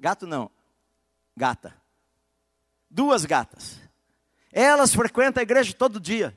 [0.00, 0.50] Gato não.
[1.36, 1.72] Gata.
[2.90, 3.78] Duas gatas.
[4.50, 6.36] Elas frequentam a igreja todo dia.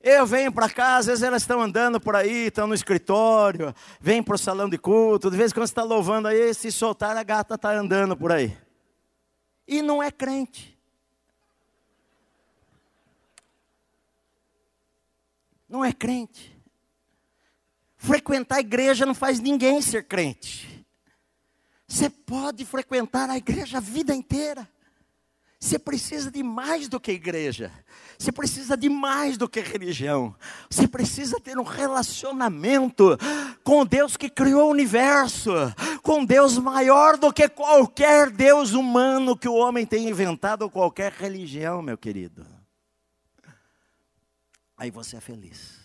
[0.00, 4.22] Eu venho para cá, às vezes elas estão andando por aí, estão no escritório, vêm
[4.22, 7.22] para o salão de culto, de vez em quando está louvando aí, se soltar a
[7.22, 8.56] gata está andando por aí.
[9.68, 10.71] E não é crente.
[15.72, 16.54] Não é crente.
[17.96, 20.86] Frequentar a igreja não faz ninguém ser crente.
[21.88, 24.68] Você pode frequentar a igreja a vida inteira.
[25.58, 27.72] Você precisa de mais do que igreja.
[28.18, 30.34] Você precisa de mais do que religião.
[30.68, 33.16] Você precisa ter um relacionamento
[33.62, 35.52] com Deus que criou o universo,
[36.02, 41.12] com Deus maior do que qualquer Deus humano que o homem tenha inventado ou qualquer
[41.12, 42.61] religião, meu querido.
[44.82, 45.81] Aí você é feliz.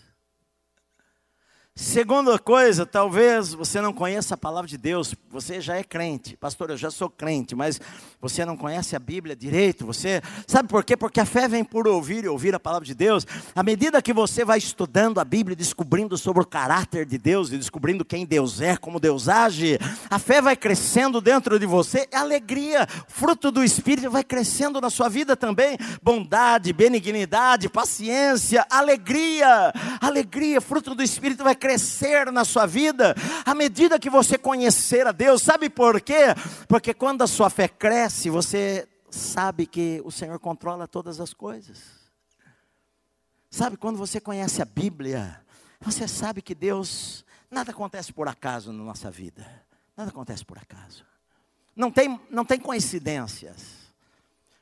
[1.79, 6.35] Segunda coisa, talvez você não conheça a palavra de Deus, você já é crente.
[6.35, 7.79] Pastor, eu já sou crente, mas
[8.19, 9.85] você não conhece a Bíblia direito.
[9.85, 10.97] Você sabe por quê?
[10.97, 13.27] Porque a fé vem por ouvir e ouvir a palavra de Deus.
[13.53, 17.57] À medida que você vai estudando a Bíblia, descobrindo sobre o caráter de Deus e
[17.57, 19.77] descobrindo quem Deus é, como Deus age,
[20.09, 25.09] a fé vai crescendo dentro de você, alegria, fruto do Espírito vai crescendo na sua
[25.09, 25.77] vida também.
[26.01, 29.71] Bondade, benignidade, paciência, alegria,
[30.01, 33.13] alegria, fruto do Espírito vai crescendo crescer na sua vida
[33.45, 35.41] à medida que você conhecer a Deus.
[35.41, 36.27] Sabe por quê?
[36.65, 41.97] Porque quando a sua fé cresce, você sabe que o Senhor controla todas as coisas.
[43.49, 45.41] Sabe, quando você conhece a Bíblia,
[45.81, 49.45] você sabe que Deus, nada acontece por acaso na nossa vida.
[49.95, 51.05] Nada acontece por acaso.
[51.75, 53.57] Não tem, não tem coincidências.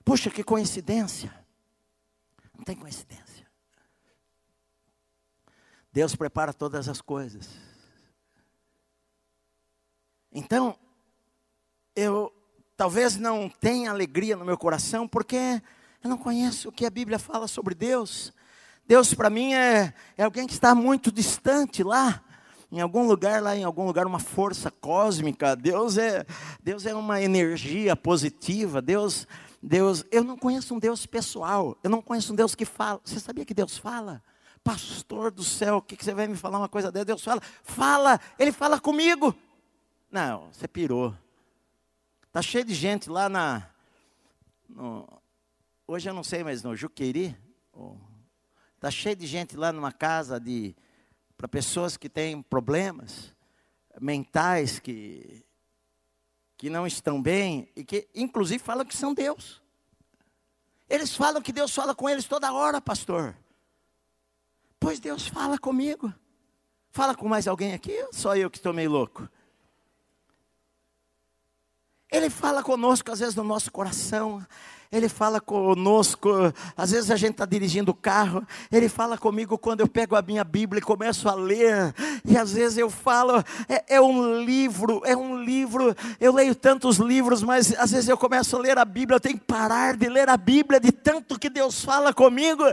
[0.04, 1.32] Puxa, que coincidência.
[2.58, 3.25] Não tem coincidência.
[5.96, 7.48] Deus prepara todas as coisas.
[10.30, 10.78] Então,
[11.96, 12.34] eu
[12.76, 15.62] talvez não tenha alegria no meu coração, porque
[16.04, 18.34] eu não conheço o que a Bíblia fala sobre Deus.
[18.86, 22.22] Deus para mim é, é alguém que está muito distante lá,
[22.70, 25.56] em algum lugar lá, em algum lugar, uma força cósmica.
[25.56, 26.26] Deus é,
[26.62, 28.82] Deus é uma energia positiva.
[28.82, 29.26] Deus,
[29.64, 31.78] Deus, eu não conheço um Deus pessoal.
[31.82, 33.00] Eu não conheço um Deus que fala.
[33.02, 34.22] Você sabia que Deus fala?
[34.66, 37.06] Pastor do céu, o que, que você vai me falar uma coisa dessa?
[37.06, 39.34] Deus fala, fala, ele fala comigo.
[40.12, 41.16] Não, você pirou.
[42.26, 43.70] Está cheio de gente lá na.
[44.68, 45.08] No,
[45.88, 47.38] hoje eu não sei, mas no Juqueri.
[48.76, 50.76] Está cheio de gente lá numa casa de
[51.38, 53.36] para pessoas que têm problemas
[54.02, 55.46] mentais, que,
[56.58, 59.62] que não estão bem, e que inclusive falam que são Deus.
[60.90, 63.38] Eles falam que Deus fala com eles toda hora, pastor.
[64.80, 66.14] Pois Deus fala comigo.
[66.92, 67.92] Fala com mais alguém aqui?
[68.04, 69.28] Ou só eu que estou meio louco?
[72.12, 74.46] Ele fala conosco, às vezes, no nosso coração.
[74.96, 76.30] Ele fala conosco,
[76.78, 80.22] às vezes a gente está dirigindo o carro, Ele fala comigo quando eu pego a
[80.22, 81.94] minha Bíblia e começo a ler,
[82.24, 86.96] e às vezes eu falo, é, é, um livro, é um livro, eu leio tantos
[86.96, 90.08] livros, mas às vezes eu começo a ler a Bíblia, eu tenho que parar de
[90.08, 92.64] ler a Bíblia, de tanto que Deus fala comigo,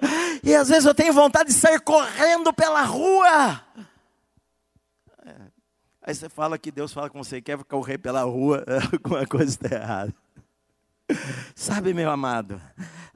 [0.45, 3.61] e às vezes eu tenho vontade de sair correndo pela rua.
[5.27, 5.35] É.
[6.03, 9.75] Aí você fala que Deus fala com você, quer correr pela rua, alguma coisa está
[9.75, 10.22] errada.
[11.55, 12.61] Sabe, meu amado,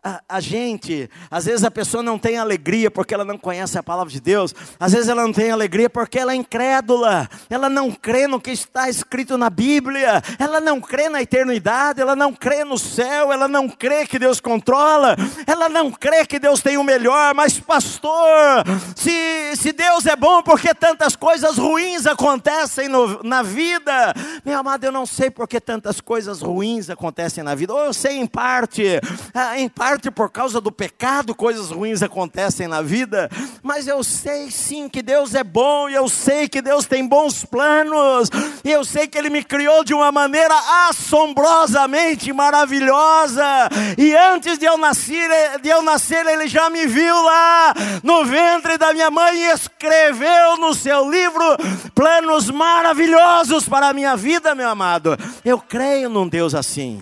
[0.07, 3.83] a, a, gente, às vezes a pessoa não tem alegria porque ela não conhece a
[3.83, 7.91] palavra de Deus, às vezes ela não tem alegria porque ela é incrédula, ela não
[7.91, 12.63] crê no que está escrito na Bíblia, ela não crê na eternidade, ela não crê
[12.63, 16.85] no céu, ela não crê que Deus controla, ela não crê que Deus tem o
[16.85, 18.63] melhor, mas pastor,
[18.95, 24.15] se, se Deus é bom, porque tantas coisas ruins acontecem no, na vida?
[24.45, 28.19] Meu amado, eu não sei porque tantas coisas ruins acontecem na vida, ou eu sei
[28.19, 29.01] em parte,
[29.33, 33.31] ah, em parte por causa do pecado, coisas ruins acontecem na vida,
[33.63, 37.45] mas eu sei sim que Deus é bom, e eu sei que Deus tem bons
[37.45, 38.29] planos,
[38.65, 40.55] e eu sei que Ele me criou de uma maneira
[40.89, 43.45] assombrosamente maravilhosa,
[43.97, 45.31] e antes de eu nascer,
[45.63, 47.73] de eu nascer Ele já me viu lá
[48.03, 51.45] no ventre da minha mãe e escreveu no seu livro
[51.95, 55.17] planos maravilhosos para a minha vida, meu amado.
[55.45, 57.01] Eu creio num Deus assim.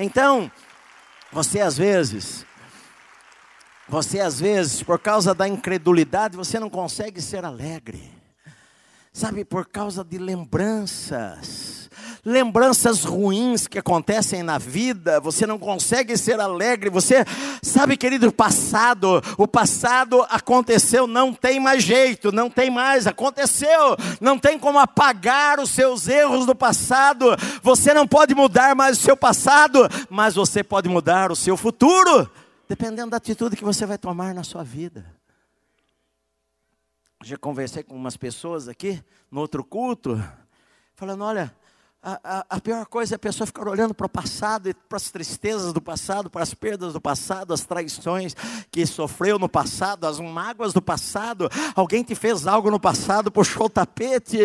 [0.00, 0.48] Então,
[1.32, 2.46] você às vezes,
[3.88, 8.08] você às vezes, por causa da incredulidade, você não consegue ser alegre.
[9.12, 11.67] Sabe, por causa de lembranças,
[12.28, 16.90] lembranças ruins que acontecem na vida, você não consegue ser alegre.
[16.90, 17.24] Você
[17.62, 23.96] sabe, querido, o passado, o passado aconteceu, não tem mais jeito, não tem mais, aconteceu,
[24.20, 27.36] não tem como apagar os seus erros do passado.
[27.62, 32.30] Você não pode mudar mais o seu passado, mas você pode mudar o seu futuro,
[32.68, 35.04] dependendo da atitude que você vai tomar na sua vida.
[37.24, 40.22] Já conversei com umas pessoas aqui no outro culto,
[40.94, 41.52] falando: olha,
[42.00, 45.72] a, a, pior coisa é a pessoa ficar olhando para o passado, para as tristezas
[45.72, 48.36] do passado, para as perdas do passado, as traições
[48.70, 51.50] que sofreu no passado, as mágoas do passado.
[51.74, 54.38] Alguém te fez algo no passado, puxou o tapete,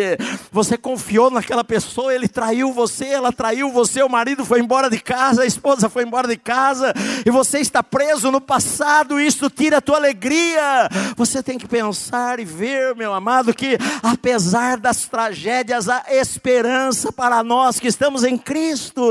[0.50, 4.98] você confiou naquela pessoa, ele traiu você, ela traiu você, o marido foi embora de
[4.98, 6.92] casa, a esposa foi embora de casa,
[7.24, 10.88] e você está preso no passado, isso tira a tua alegria.
[11.16, 17.43] Você tem que pensar e ver, meu amado, que apesar das tragédias, há esperança para
[17.44, 19.02] nós que estamos em Cristo,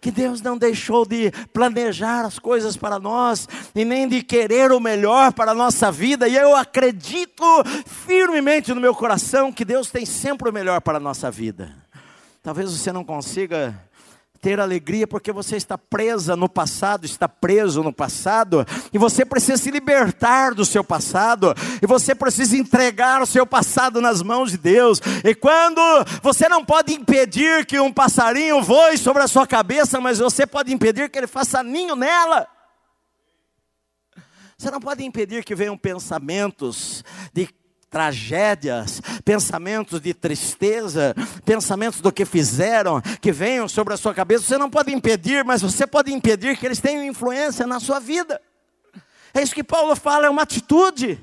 [0.00, 4.78] que Deus não deixou de planejar as coisas para nós e nem de querer o
[4.78, 7.44] melhor para a nossa vida, e eu acredito
[7.86, 11.74] firmemente no meu coração que Deus tem sempre o melhor para a nossa vida.
[12.42, 13.74] Talvez você não consiga
[14.42, 19.56] ter alegria porque você está presa no passado, está preso no passado, e você precisa
[19.56, 24.58] se libertar do seu passado, e você precisa entregar o seu passado nas mãos de
[24.58, 25.00] Deus.
[25.24, 25.80] E quando
[26.20, 30.72] você não pode impedir que um passarinho voe sobre a sua cabeça, mas você pode
[30.72, 32.48] impedir que ele faça ninho nela.
[34.58, 37.48] Você não pode impedir que venham pensamentos de
[37.92, 41.14] tragédias, pensamentos de tristeza,
[41.44, 45.60] pensamentos do que fizeram, que venham sobre a sua cabeça, você não pode impedir, mas
[45.60, 48.40] você pode impedir que eles tenham influência na sua vida.
[49.34, 51.20] É isso que Paulo fala, é uma atitude.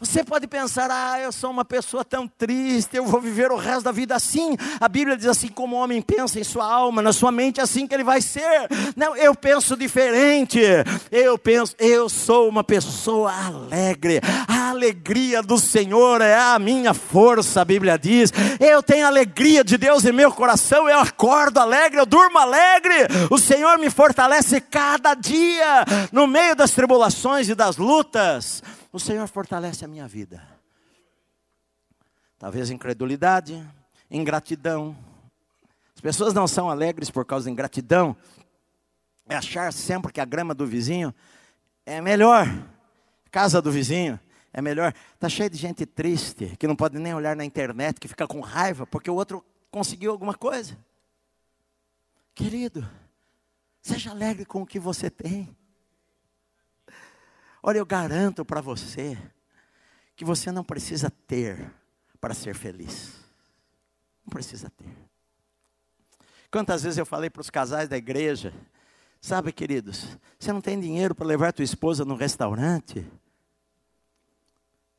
[0.00, 3.82] Você pode pensar, ah, eu sou uma pessoa tão triste, eu vou viver o resto
[3.82, 4.56] da vida assim.
[4.80, 7.86] A Bíblia diz assim: como o homem pensa em sua alma, na sua mente, assim
[7.86, 8.66] que ele vai ser.
[8.96, 10.58] Não, eu penso diferente.
[11.12, 14.22] Eu penso, eu sou uma pessoa alegre.
[14.48, 18.32] A alegria do Senhor é a minha força, a Bíblia diz.
[18.58, 23.06] Eu tenho alegria de Deus em meu coração, eu acordo alegre, eu durmo alegre.
[23.28, 28.62] O Senhor me fortalece cada dia, no meio das tribulações e das lutas
[28.92, 30.42] o Senhor fortalece a minha vida.
[32.38, 33.62] Talvez incredulidade,
[34.10, 34.96] ingratidão.
[35.94, 38.16] As pessoas não são alegres por causa da ingratidão.
[39.28, 41.14] É achar sempre que a grama do vizinho
[41.84, 42.46] é melhor.
[43.30, 44.18] Casa do vizinho
[44.52, 44.94] é melhor.
[45.14, 48.40] Está cheio de gente triste, que não pode nem olhar na internet, que fica com
[48.40, 50.76] raiva porque o outro conseguiu alguma coisa.
[52.34, 52.88] Querido,
[53.80, 55.54] seja alegre com o que você tem.
[57.62, 59.18] Olha, eu garanto para você
[60.16, 61.72] que você não precisa ter
[62.20, 63.14] para ser feliz.
[64.24, 64.96] Não precisa ter.
[66.50, 68.52] Quantas vezes eu falei para os casais da igreja,
[69.20, 73.06] sabe, queridos, você não tem dinheiro para levar tua esposa no restaurante?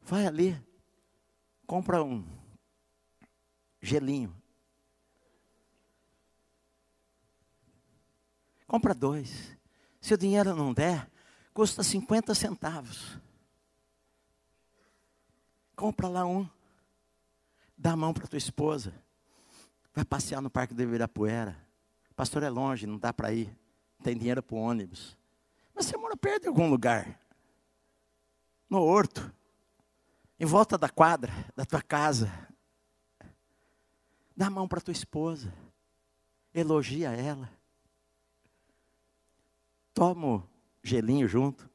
[0.01, 0.59] Vai ali,
[1.68, 2.26] compra um
[3.82, 4.36] gelinho.
[8.66, 9.57] Compra dois.
[9.99, 11.11] Se o dinheiro não der,
[11.53, 13.17] custa 50 centavos.
[15.75, 16.47] Compra lá um,
[17.77, 18.93] dá a mão para tua esposa,
[19.93, 21.57] vai passear no Parque do Ibirapuera.
[22.15, 23.57] Pastor, é longe, não dá para ir,
[24.03, 25.17] tem dinheiro para o ônibus.
[25.73, 27.19] Mas você mora perto de algum lugar,
[28.69, 29.33] no horto,
[30.39, 32.31] em volta da quadra da tua casa.
[34.35, 35.53] Dá a mão para tua esposa,
[36.53, 37.49] elogia ela.
[39.93, 40.50] Toma
[40.84, 41.69] gelinho junto.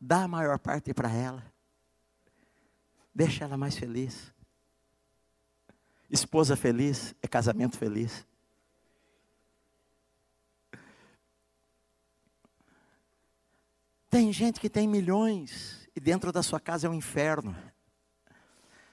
[0.00, 1.44] Dá a maior parte para ela.
[3.14, 4.32] Deixa ela mais feliz.
[6.10, 8.26] Esposa feliz é casamento feliz.
[14.08, 17.56] Tem gente que tem milhões e dentro da sua casa é um inferno.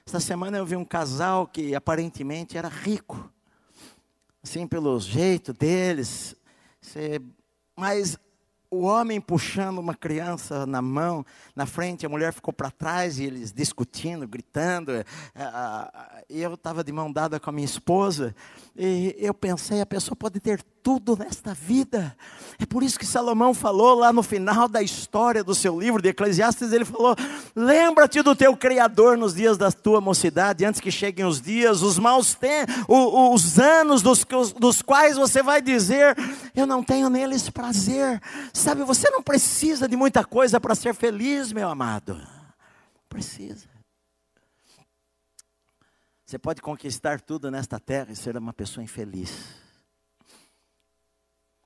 [0.06, 3.32] Esta semana eu vi um casal que aparentemente era rico,
[4.42, 6.36] assim pelo jeito deles,
[7.74, 8.18] mas
[8.74, 13.24] o homem puxando uma criança na mão, na frente, a mulher ficou para trás e
[13.24, 14.92] eles discutindo, gritando.
[14.92, 15.04] É,
[16.28, 18.34] e eu estava de mão dada com a minha esposa
[18.76, 22.14] e eu pensei: a pessoa pode ter tudo nesta vida.
[22.58, 26.08] É por isso que Salomão falou lá no final da história do seu livro de
[26.08, 27.14] Eclesiastes: ele falou,
[27.54, 31.98] lembra-te do teu Criador nos dias da tua mocidade, antes que cheguem os dias, os
[31.98, 34.24] maus tempos, os anos dos,
[34.58, 36.16] dos quais você vai dizer:
[36.54, 38.20] eu não tenho neles prazer.
[38.64, 42.18] Sabe, você não precisa de muita coisa para ser feliz, meu amado.
[43.10, 43.68] Precisa.
[46.24, 49.54] Você pode conquistar tudo nesta terra e ser uma pessoa infeliz.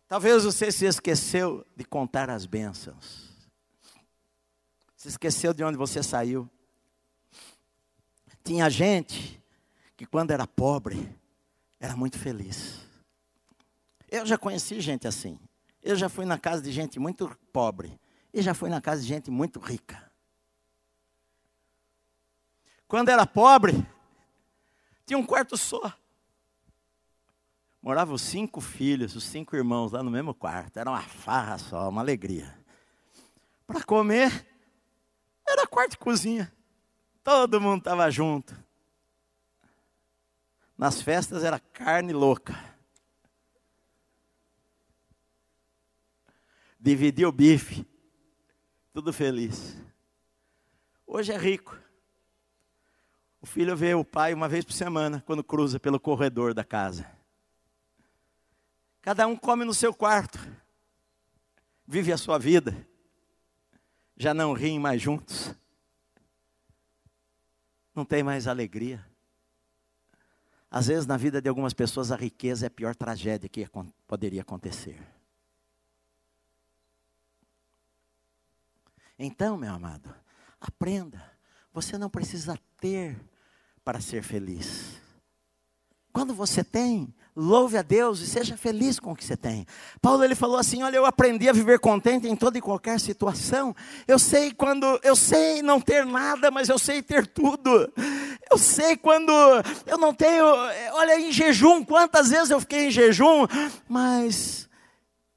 [0.08, 3.28] Talvez você se esqueceu de contar as bênçãos.
[4.96, 6.50] Se esqueceu de onde você saiu.
[8.42, 9.40] Tinha gente
[9.96, 11.16] que quando era pobre,
[11.78, 12.80] era muito feliz.
[14.10, 15.38] Eu já conheci gente assim.
[15.82, 17.98] Eu já fui na casa de gente muito pobre.
[18.32, 20.10] E já fui na casa de gente muito rica.
[22.86, 23.86] Quando era pobre,
[25.06, 25.92] tinha um quarto só.
[27.80, 30.78] Moravam os cinco filhos, os cinco irmãos lá no mesmo quarto.
[30.78, 32.58] Era uma farra só, uma alegria.
[33.66, 34.46] Para comer,
[35.46, 36.52] era quarto e cozinha.
[37.22, 38.56] Todo mundo estava junto.
[40.76, 42.54] Nas festas era carne louca.
[46.78, 47.86] Dividia o bife.
[48.92, 49.76] Tudo feliz.
[51.06, 51.78] Hoje é rico.
[53.40, 57.06] O filho vê o pai uma vez por semana, quando cruza pelo corredor da casa.
[59.00, 60.38] Cada um come no seu quarto,
[61.86, 62.86] vive a sua vida,
[64.16, 65.54] já não riem mais juntos,
[67.94, 69.04] não tem mais alegria.
[70.70, 73.66] Às vezes, na vida de algumas pessoas, a riqueza é a pior tragédia que
[74.06, 75.00] poderia acontecer.
[79.18, 80.14] Então, meu amado,
[80.60, 81.20] aprenda.
[81.72, 83.18] Você não precisa ter
[83.84, 85.00] para ser feliz.
[86.12, 89.66] Quando você tem, louve a Deus e seja feliz com o que você tem.
[90.00, 93.74] Paulo ele falou assim: "Olha, eu aprendi a viver contente em toda e qualquer situação.
[94.06, 97.92] Eu sei quando eu sei não ter nada, mas eu sei ter tudo.
[98.50, 99.32] Eu sei quando
[99.86, 103.46] eu não tenho, olha em jejum, quantas vezes eu fiquei em jejum,
[103.88, 104.68] mas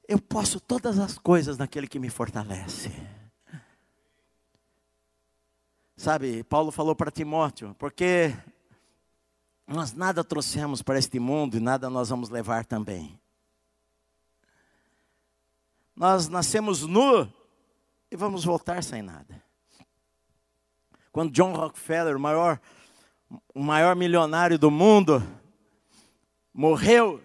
[0.08, 2.90] eu posso todas as coisas naquele que me fortalece."
[5.96, 8.34] Sabe, Paulo falou para Timóteo, porque
[9.66, 13.18] nós nada trouxemos para este mundo e nada nós vamos levar também.
[15.94, 17.30] Nós nascemos nu
[18.10, 19.42] e vamos voltar sem nada.
[21.12, 22.60] Quando John Rockefeller, o maior,
[23.54, 25.22] o maior milionário do mundo,
[26.52, 27.20] morreu,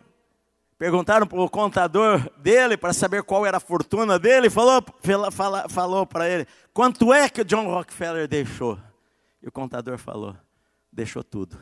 [0.78, 4.84] perguntaram para o contador dele para saber qual era a fortuna dele, falou,
[5.32, 8.80] falou, falou para ele: quanto é que o John Rockefeller deixou?
[9.42, 10.36] E o contador falou:
[10.92, 11.58] deixou tudo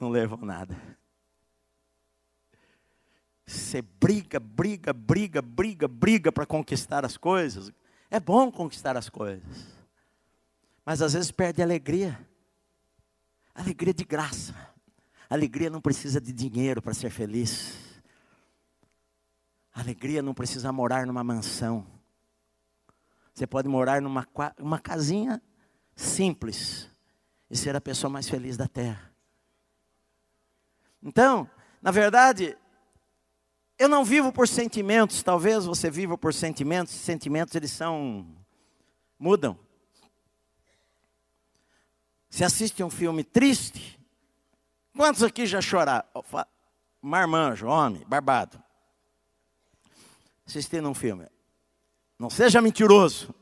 [0.00, 0.74] não levam nada.
[3.46, 7.70] Você briga, briga, briga, briga, briga para conquistar as coisas.
[8.10, 9.66] É bom conquistar as coisas.
[10.84, 12.26] Mas às vezes perde a alegria.
[13.54, 14.54] Alegria de graça.
[15.30, 18.02] Alegria não precisa de dinheiro para ser feliz.
[19.72, 21.86] Alegria não precisa morar numa mansão.
[23.32, 24.26] Você pode morar numa
[24.58, 25.40] uma casinha
[25.94, 26.90] simples
[27.48, 29.14] e ser a pessoa mais feliz da terra.
[31.00, 31.48] Então,
[31.80, 32.58] na verdade,
[33.78, 38.26] eu não vivo por sentimentos, talvez você viva por sentimentos, sentimentos eles são
[39.16, 39.56] mudam.
[42.28, 43.99] Se assiste um filme triste,
[45.00, 46.04] quantos aqui já choraram?
[47.00, 48.62] Marmanjo, homem, barbado.
[50.46, 51.26] Assistindo um filme.
[52.18, 53.34] Não seja mentiroso.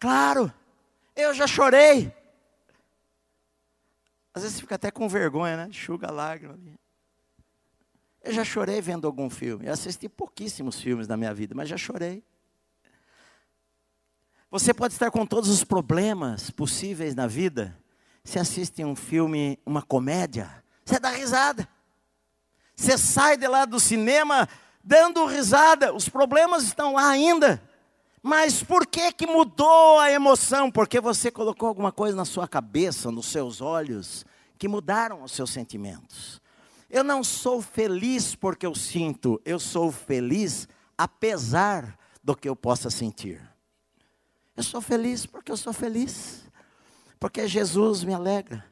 [0.00, 0.52] Claro,
[1.14, 2.12] eu já chorei.
[4.34, 5.68] Às vezes fica até com vergonha, né?
[5.68, 6.58] Enxuga a lágrima.
[8.24, 9.66] Eu já chorei vendo algum filme.
[9.66, 12.24] Eu assisti pouquíssimos filmes na minha vida, mas já chorei.
[14.50, 17.83] Você pode estar com todos os problemas possíveis na vida.
[18.24, 21.68] Você assiste um filme, uma comédia, você dá risada.
[22.74, 24.48] Você sai de lá do cinema
[24.82, 25.94] dando risada.
[25.94, 27.62] Os problemas estão lá ainda.
[28.22, 30.70] Mas por que que mudou a emoção?
[30.70, 34.24] Porque você colocou alguma coisa na sua cabeça, nos seus olhos,
[34.58, 36.40] que mudaram os seus sentimentos.
[36.90, 42.88] Eu não sou feliz porque eu sinto, eu sou feliz apesar do que eu possa
[42.88, 43.40] sentir.
[44.56, 46.44] Eu sou feliz porque eu sou feliz.
[47.24, 48.62] Porque Jesus me alegra.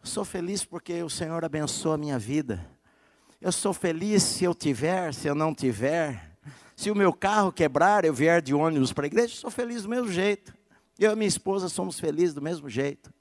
[0.00, 2.66] Eu sou feliz porque o Senhor abençoa a minha vida.
[3.38, 6.34] Eu sou feliz se eu tiver, se eu não tiver.
[6.74, 9.88] Se o meu carro quebrar, eu vier de ônibus para a igreja, sou feliz do
[9.90, 10.54] mesmo jeito.
[10.98, 13.12] Eu e minha esposa somos felizes do mesmo jeito.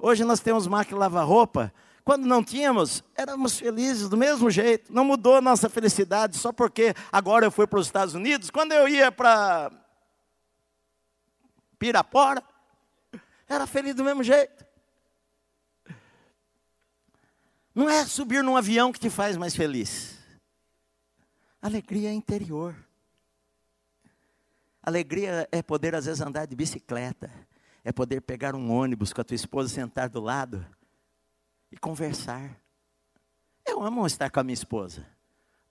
[0.00, 1.72] Hoje nós temos máquina lavar roupa.
[2.04, 4.92] Quando não tínhamos, éramos felizes do mesmo jeito.
[4.92, 8.50] Não mudou a nossa felicidade só porque agora eu fui para os Estados Unidos.
[8.50, 9.70] Quando eu ia para
[11.78, 12.49] Pirapora,
[13.50, 14.64] era feliz do mesmo jeito.
[17.74, 20.16] Não é subir num avião que te faz mais feliz.
[21.60, 22.76] Alegria interior.
[24.80, 27.30] Alegria é poder, às vezes, andar de bicicleta.
[27.84, 30.64] É poder pegar um ônibus com a tua esposa, sentar do lado
[31.72, 32.56] e conversar.
[33.66, 35.04] Eu amo estar com a minha esposa.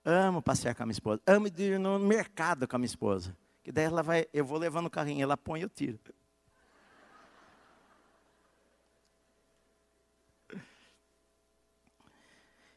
[0.04, 1.22] Amo passear com a minha esposa.
[1.26, 3.34] Amo ir no mercado com a minha esposa.
[3.62, 5.98] Que daí ela vai, eu vou levando o carrinho, ela põe e eu tiro.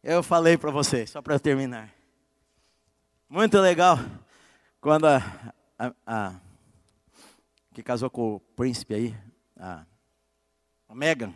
[0.06, 1.90] Eu falei para vocês, só para terminar.
[3.30, 3.98] Muito legal.
[4.82, 6.34] Quando a, a, a,
[7.74, 9.18] que casou com o príncipe aí,
[9.56, 9.86] a,
[10.90, 11.34] a Megan,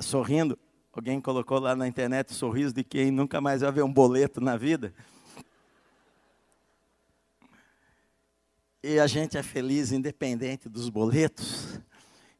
[0.00, 0.58] sorrindo.
[0.92, 4.40] Alguém colocou lá na internet o sorriso de quem nunca mais vai ver um boleto
[4.40, 4.92] na vida.
[8.82, 11.78] E a gente é feliz independente dos boletos,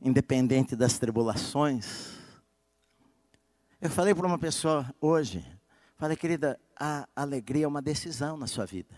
[0.00, 2.17] independente das tribulações.
[3.80, 5.46] Eu falei para uma pessoa hoje,
[5.96, 8.92] falei, querida, a alegria é uma decisão na sua vida.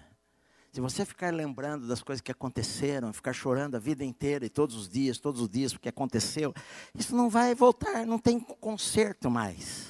[0.72, 4.74] Se você ficar lembrando das coisas que aconteceram, ficar chorando a vida inteira e todos
[4.74, 6.54] os dias, todos os dias, porque aconteceu,
[6.94, 9.88] isso não vai voltar, não tem conserto mais.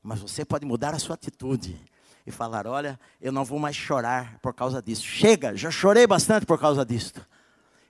[0.00, 1.76] Mas você pode mudar a sua atitude
[2.24, 5.02] e falar: Olha, eu não vou mais chorar por causa disso.
[5.02, 7.14] Chega, já chorei bastante por causa disso.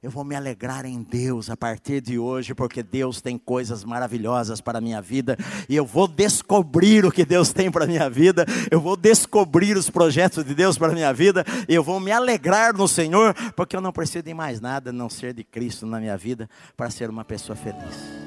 [0.02, 4.60] Eu vou me alegrar em Deus a partir de hoje, porque Deus tem coisas maravilhosas
[4.60, 5.36] para a minha vida,
[5.68, 9.76] e eu vou descobrir o que Deus tem para a minha vida, eu vou descobrir
[9.76, 13.34] os projetos de Deus para a minha vida, e eu vou me alegrar no Senhor,
[13.54, 16.48] porque eu não preciso de mais nada a não ser de Cristo na minha vida
[16.76, 18.25] para ser uma pessoa feliz.